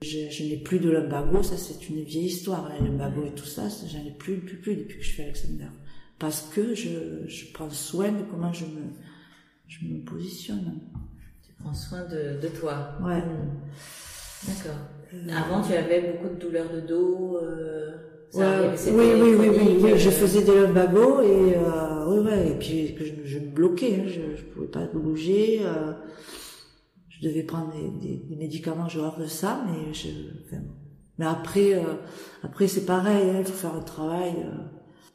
je, 0.00 0.30
je 0.30 0.44
n'ai 0.44 0.58
plus 0.58 0.78
de 0.78 0.90
lumbago, 0.90 1.42
ça 1.42 1.56
c'est 1.56 1.88
une 1.88 2.02
vieille 2.02 2.26
histoire, 2.26 2.66
hein, 2.70 2.84
lumbago 2.84 3.24
et 3.26 3.34
tout 3.34 3.46
ça, 3.46 3.62
j'en 3.86 4.04
ai 4.04 4.12
plus, 4.12 4.38
plus, 4.38 4.60
plus 4.60 4.76
depuis 4.76 4.98
que 4.98 5.04
je 5.04 5.12
fais 5.12 5.22
Alexander 5.24 5.68
parce 6.22 6.42
que 6.54 6.72
je, 6.76 7.26
je 7.26 7.52
prends 7.52 7.68
soin 7.68 8.12
de 8.12 8.22
comment 8.30 8.52
je 8.52 8.64
me, 8.64 8.92
je 9.66 9.84
me 9.84 10.04
positionne. 10.04 10.80
Prends 11.62 11.74
soin 11.74 12.02
de, 12.04 12.40
de 12.40 12.48
toi. 12.48 12.92
Ouais. 13.02 13.20
Hmm. 13.20 14.48
D'accord. 14.48 14.80
Euh, 15.14 15.36
Avant, 15.36 15.62
tu 15.62 15.74
avais 15.74 16.12
beaucoup 16.12 16.34
de 16.34 16.40
douleurs 16.40 16.72
de 16.72 16.80
dos. 16.80 17.38
Euh, 17.42 17.90
ouais, 18.34 18.70
oui, 18.88 18.92
oui, 18.92 19.34
oui, 19.38 19.48
oui, 19.48 19.78
oui, 19.82 19.98
je 19.98 20.08
euh, 20.08 20.12
faisais 20.12 20.42
des 20.42 20.54
lumbago 20.54 21.20
et 21.20 21.54
euh, 21.56 22.06
oui, 22.08 22.18
ouais, 22.26 22.48
et 22.50 22.54
puis 22.58 22.96
je, 22.96 23.24
je 23.24 23.38
me 23.38 23.50
bloquais, 23.50 24.00
hein, 24.00 24.08
je, 24.08 24.36
je 24.36 24.42
pouvais 24.44 24.68
pas 24.68 24.86
bouger. 24.86 25.60
Euh, 25.62 25.92
je 27.08 27.28
devais 27.28 27.42
prendre 27.44 27.72
des, 27.72 28.08
des, 28.08 28.16
des 28.16 28.36
médicaments, 28.36 28.86
horreur 28.96 29.18
de 29.20 29.26
ça, 29.26 29.64
mais 29.66 29.92
je, 29.94 30.08
enfin, 30.46 30.62
mais 31.18 31.26
après, 31.26 31.74
euh, 31.74 31.82
après 32.42 32.66
c'est 32.66 32.86
pareil, 32.86 33.30
hein, 33.30 33.36
il 33.38 33.44
faut 33.44 33.52
faire 33.52 33.76
un 33.76 33.82
travail. 33.82 34.34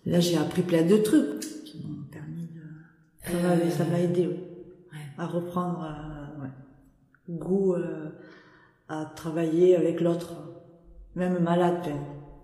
Là, 0.05 0.21
j'ai 0.21 0.37
appris 0.37 0.61
plein 0.61 0.83
de 0.83 0.95
trucs 0.97 1.41
qui 1.65 1.85
m'ont 1.85 2.05
permis 2.09 2.47
de. 2.47 3.69
Ça 3.71 3.83
m'a 3.83 3.99
aidé 3.99 4.27
ouais. 4.27 4.99
à 5.17 5.25
reprendre 5.25 5.83
goût 7.29 7.73
euh, 7.73 8.09
à 8.89 9.05
travailler 9.15 9.75
avec 9.75 10.01
l'autre, 10.01 10.33
même 11.15 11.39
malade, 11.39 11.87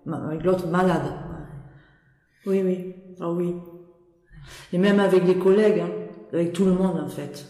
avec 0.06 0.44
l'autre 0.44 0.66
malade. 0.66 1.12
Oui, 2.46 2.62
oui, 2.62 2.94
ah 3.20 3.30
oui. 3.30 3.54
Et 4.72 4.78
même 4.78 5.00
avec 5.00 5.24
les 5.24 5.38
collègues, 5.38 5.80
hein, 5.80 5.90
avec 6.32 6.52
tout 6.52 6.64
le 6.64 6.72
monde 6.72 7.00
en 7.00 7.08
fait, 7.08 7.46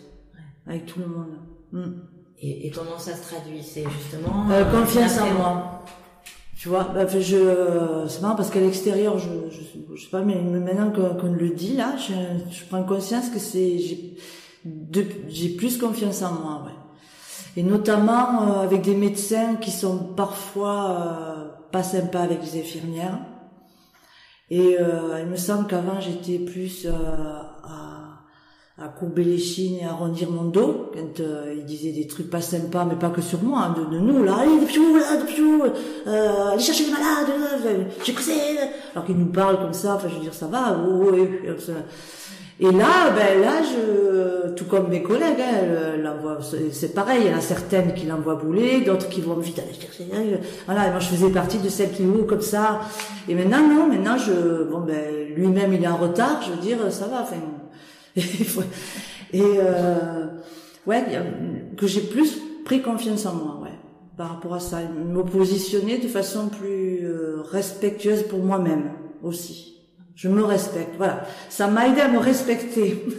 avec 0.66 0.86
tout 0.86 1.00
le 1.00 1.06
monde. 1.06 1.38
Mm. 1.72 2.00
Et, 2.38 2.66
et, 2.66 2.70
comment 2.70 2.98
ça 2.98 3.14
se 3.14 3.34
traduit? 3.34 3.62
C'est 3.62 3.84
justement 3.88 4.48
euh, 4.50 4.64
confiance 4.70 5.18
en 5.18 5.32
moi. 5.34 5.84
Tu 6.56 6.68
vois, 6.68 6.84
bah, 6.84 7.06
je, 7.06 8.06
c'est 8.08 8.22
marrant 8.22 8.36
parce 8.36 8.50
qu'à 8.50 8.60
l'extérieur, 8.60 9.18
je, 9.18 9.28
je, 9.50 9.60
je, 9.94 10.02
sais 10.02 10.10
pas, 10.10 10.22
mais 10.22 10.40
maintenant 10.40 10.92
qu'on 10.92 11.32
le 11.32 11.50
dit 11.50 11.76
là, 11.76 11.94
je, 11.96 12.14
je 12.50 12.64
prends 12.66 12.84
conscience 12.84 13.28
que 13.28 13.38
c'est, 13.38 13.78
j'ai, 13.78 14.16
j'ai 15.28 15.48
plus 15.50 15.76
confiance 15.78 16.22
en 16.22 16.32
moi, 16.32 16.62
ouais. 16.64 16.73
Et 17.56 17.62
notamment 17.62 18.42
euh, 18.42 18.62
avec 18.64 18.82
des 18.82 18.96
médecins 18.96 19.56
qui 19.56 19.70
sont 19.70 19.98
parfois 19.98 20.90
euh, 20.90 21.48
pas 21.70 21.82
sympas 21.82 22.22
avec 22.22 22.40
les 22.42 22.60
infirmières. 22.60 23.18
Et 24.50 24.76
euh, 24.78 25.20
il 25.20 25.26
me 25.26 25.36
semble 25.36 25.66
qu'avant 25.66 26.00
j'étais 26.00 26.38
plus 26.38 26.86
à 28.82 28.88
courber 28.88 29.22
les 29.22 29.38
chines 29.38 29.76
et 29.76 29.84
à 29.84 29.90
arrondir 29.90 30.28
mon 30.32 30.44
dos 30.44 30.90
quand 30.92 31.20
euh, 31.20 31.54
il 31.56 31.64
disait 31.64 31.92
des 31.92 32.08
trucs 32.08 32.28
pas 32.28 32.40
sympas 32.40 32.84
mais 32.84 32.96
pas 32.96 33.10
que 33.10 33.22
sur 33.22 33.40
moi 33.40 33.66
hein, 33.68 33.74
de, 33.78 33.96
de, 33.96 34.00
nous 34.00 34.24
là. 34.24 34.38
Allez 34.40 34.58
depuis 34.60 34.80
où 34.80 34.96
là 34.96 35.16
depuis 35.16 35.42
où 35.42 35.62
euh, 35.62 36.50
allez 36.52 36.60
chercher 36.60 36.86
les 36.86 36.90
malades 36.90 37.28
euh, 37.66 37.84
j'ai 38.02 38.12
coussé 38.12 38.32
alors 38.92 39.06
qu'il 39.06 39.16
nous 39.16 39.26
parle 39.30 39.60
comme 39.60 39.72
ça 39.72 39.94
enfin 39.94 40.08
je 40.08 40.16
veux 40.16 40.22
dire 40.22 40.34
ça 40.34 40.46
va 40.46 40.76
oh, 40.88 41.04
oh, 41.08 41.14
et 41.14 42.64
là 42.72 43.10
ben 43.14 43.40
là 43.40 43.62
je 43.62 44.54
tout 44.54 44.64
comme 44.64 44.88
mes 44.88 45.04
collègues 45.04 45.40
hein, 45.40 46.38
c'est 46.72 46.94
pareil 46.94 47.22
il 47.26 47.30
y 47.30 47.34
en 47.34 47.38
a 47.38 47.40
certaines 47.40 47.94
qui 47.94 48.06
l'envoient 48.06 48.34
bouler 48.34 48.80
d'autres 48.80 49.08
qui 49.08 49.20
vont 49.20 49.36
vite 49.36 49.60
aller 49.60 49.74
chercher 49.80 50.08
hein, 50.12 50.38
voilà 50.66 50.88
et 50.88 50.90
moi 50.90 50.98
je 50.98 51.06
faisais 51.06 51.30
partie 51.30 51.58
de 51.58 51.68
celles 51.68 51.92
qui 51.92 52.02
ouvrent 52.02 52.26
comme 52.26 52.40
ça. 52.40 52.80
Et 53.28 53.36
maintenant 53.36 53.68
non 53.68 53.86
maintenant 53.86 54.18
je 54.18 54.64
bon 54.64 54.80
ben 54.80 55.32
lui-même 55.36 55.72
il 55.72 55.84
est 55.84 55.88
en 55.88 55.96
retard 55.96 56.42
je 56.42 56.50
veux 56.50 56.60
dire 56.60 56.78
ça 56.90 57.06
va 57.06 57.22
enfin 57.22 57.36
et 59.32 59.42
euh, 59.42 60.26
ouais, 60.86 61.04
que 61.76 61.86
j'ai 61.86 62.02
plus 62.02 62.38
pris 62.64 62.82
confiance 62.82 63.26
en 63.26 63.34
moi, 63.34 63.60
ouais, 63.62 63.74
par 64.16 64.30
rapport 64.30 64.54
à 64.54 64.60
ça, 64.60 64.78
me 64.82 65.22
positionner 65.24 65.98
de 65.98 66.08
façon 66.08 66.48
plus 66.48 67.00
euh, 67.04 67.42
respectueuse 67.42 68.22
pour 68.24 68.38
moi-même 68.40 68.92
aussi. 69.22 69.72
Je 70.14 70.28
me 70.28 70.44
respecte, 70.44 70.94
voilà. 70.96 71.24
Ça 71.48 71.66
m'a 71.66 71.88
aidé 71.88 72.00
à 72.00 72.08
me 72.08 72.18
respecter. 72.18 73.04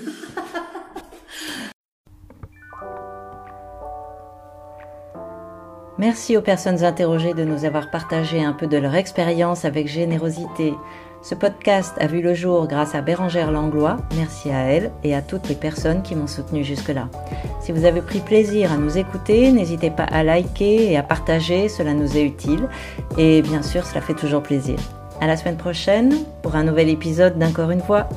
Merci 5.97 6.36
aux 6.36 6.41
personnes 6.41 6.84
interrogées 6.84 7.34
de 7.34 7.45
nous 7.45 7.63
avoir 7.63 7.89
partagé 7.89 8.43
un 8.43 8.51
peu 8.51 8.67
de 8.67 8.75
leur 8.75 8.95
expérience 8.95 9.63
avec 9.63 9.88
générosité. 9.88 10.73
Ce 11.26 11.34
podcast 11.34 11.96
a 12.00 12.06
vu 12.06 12.22
le 12.22 12.36
jour 12.36 12.68
grâce 12.68 12.94
à 12.94 13.02
Bérangère 13.02 13.52
Langlois. 13.52 13.98
Merci 14.16 14.52
à 14.52 14.60
elle 14.60 14.92
et 15.04 15.16
à 15.16 15.24
toutes 15.24 15.50
les 15.50 15.56
personnes 15.56 16.04
qui 16.04 16.14
m'ont 16.14 16.28
soutenu 16.28 16.64
jusque-là. 16.64 17.10
Si 17.62 17.72
vous 17.72 17.86
avez 17.86 18.02
pris 18.02 18.20
plaisir 18.20 18.72
à 18.72 18.78
nous 18.78 19.00
écouter, 19.00 19.52
n'hésitez 19.52 19.90
pas 19.90 20.04
à 20.04 20.22
liker 20.22 20.92
et 20.92 20.98
à 20.98 21.02
partager, 21.02 21.68
cela 21.68 21.96
nous 21.96 22.16
est 22.16 22.24
utile. 22.24 22.70
Et 23.18 23.42
bien 23.42 23.64
sûr, 23.64 23.88
cela 23.88 24.02
fait 24.02 24.14
toujours 24.14 24.44
plaisir. 24.44 24.78
À 25.20 25.26
la 25.26 25.36
semaine 25.36 25.58
prochaine 25.58 26.16
pour 26.44 26.56
un 26.56 26.64
nouvel 26.64 26.90
épisode 26.90 27.40
d'Encore 27.40 27.72
une 27.72 27.82
fois. 27.82 28.08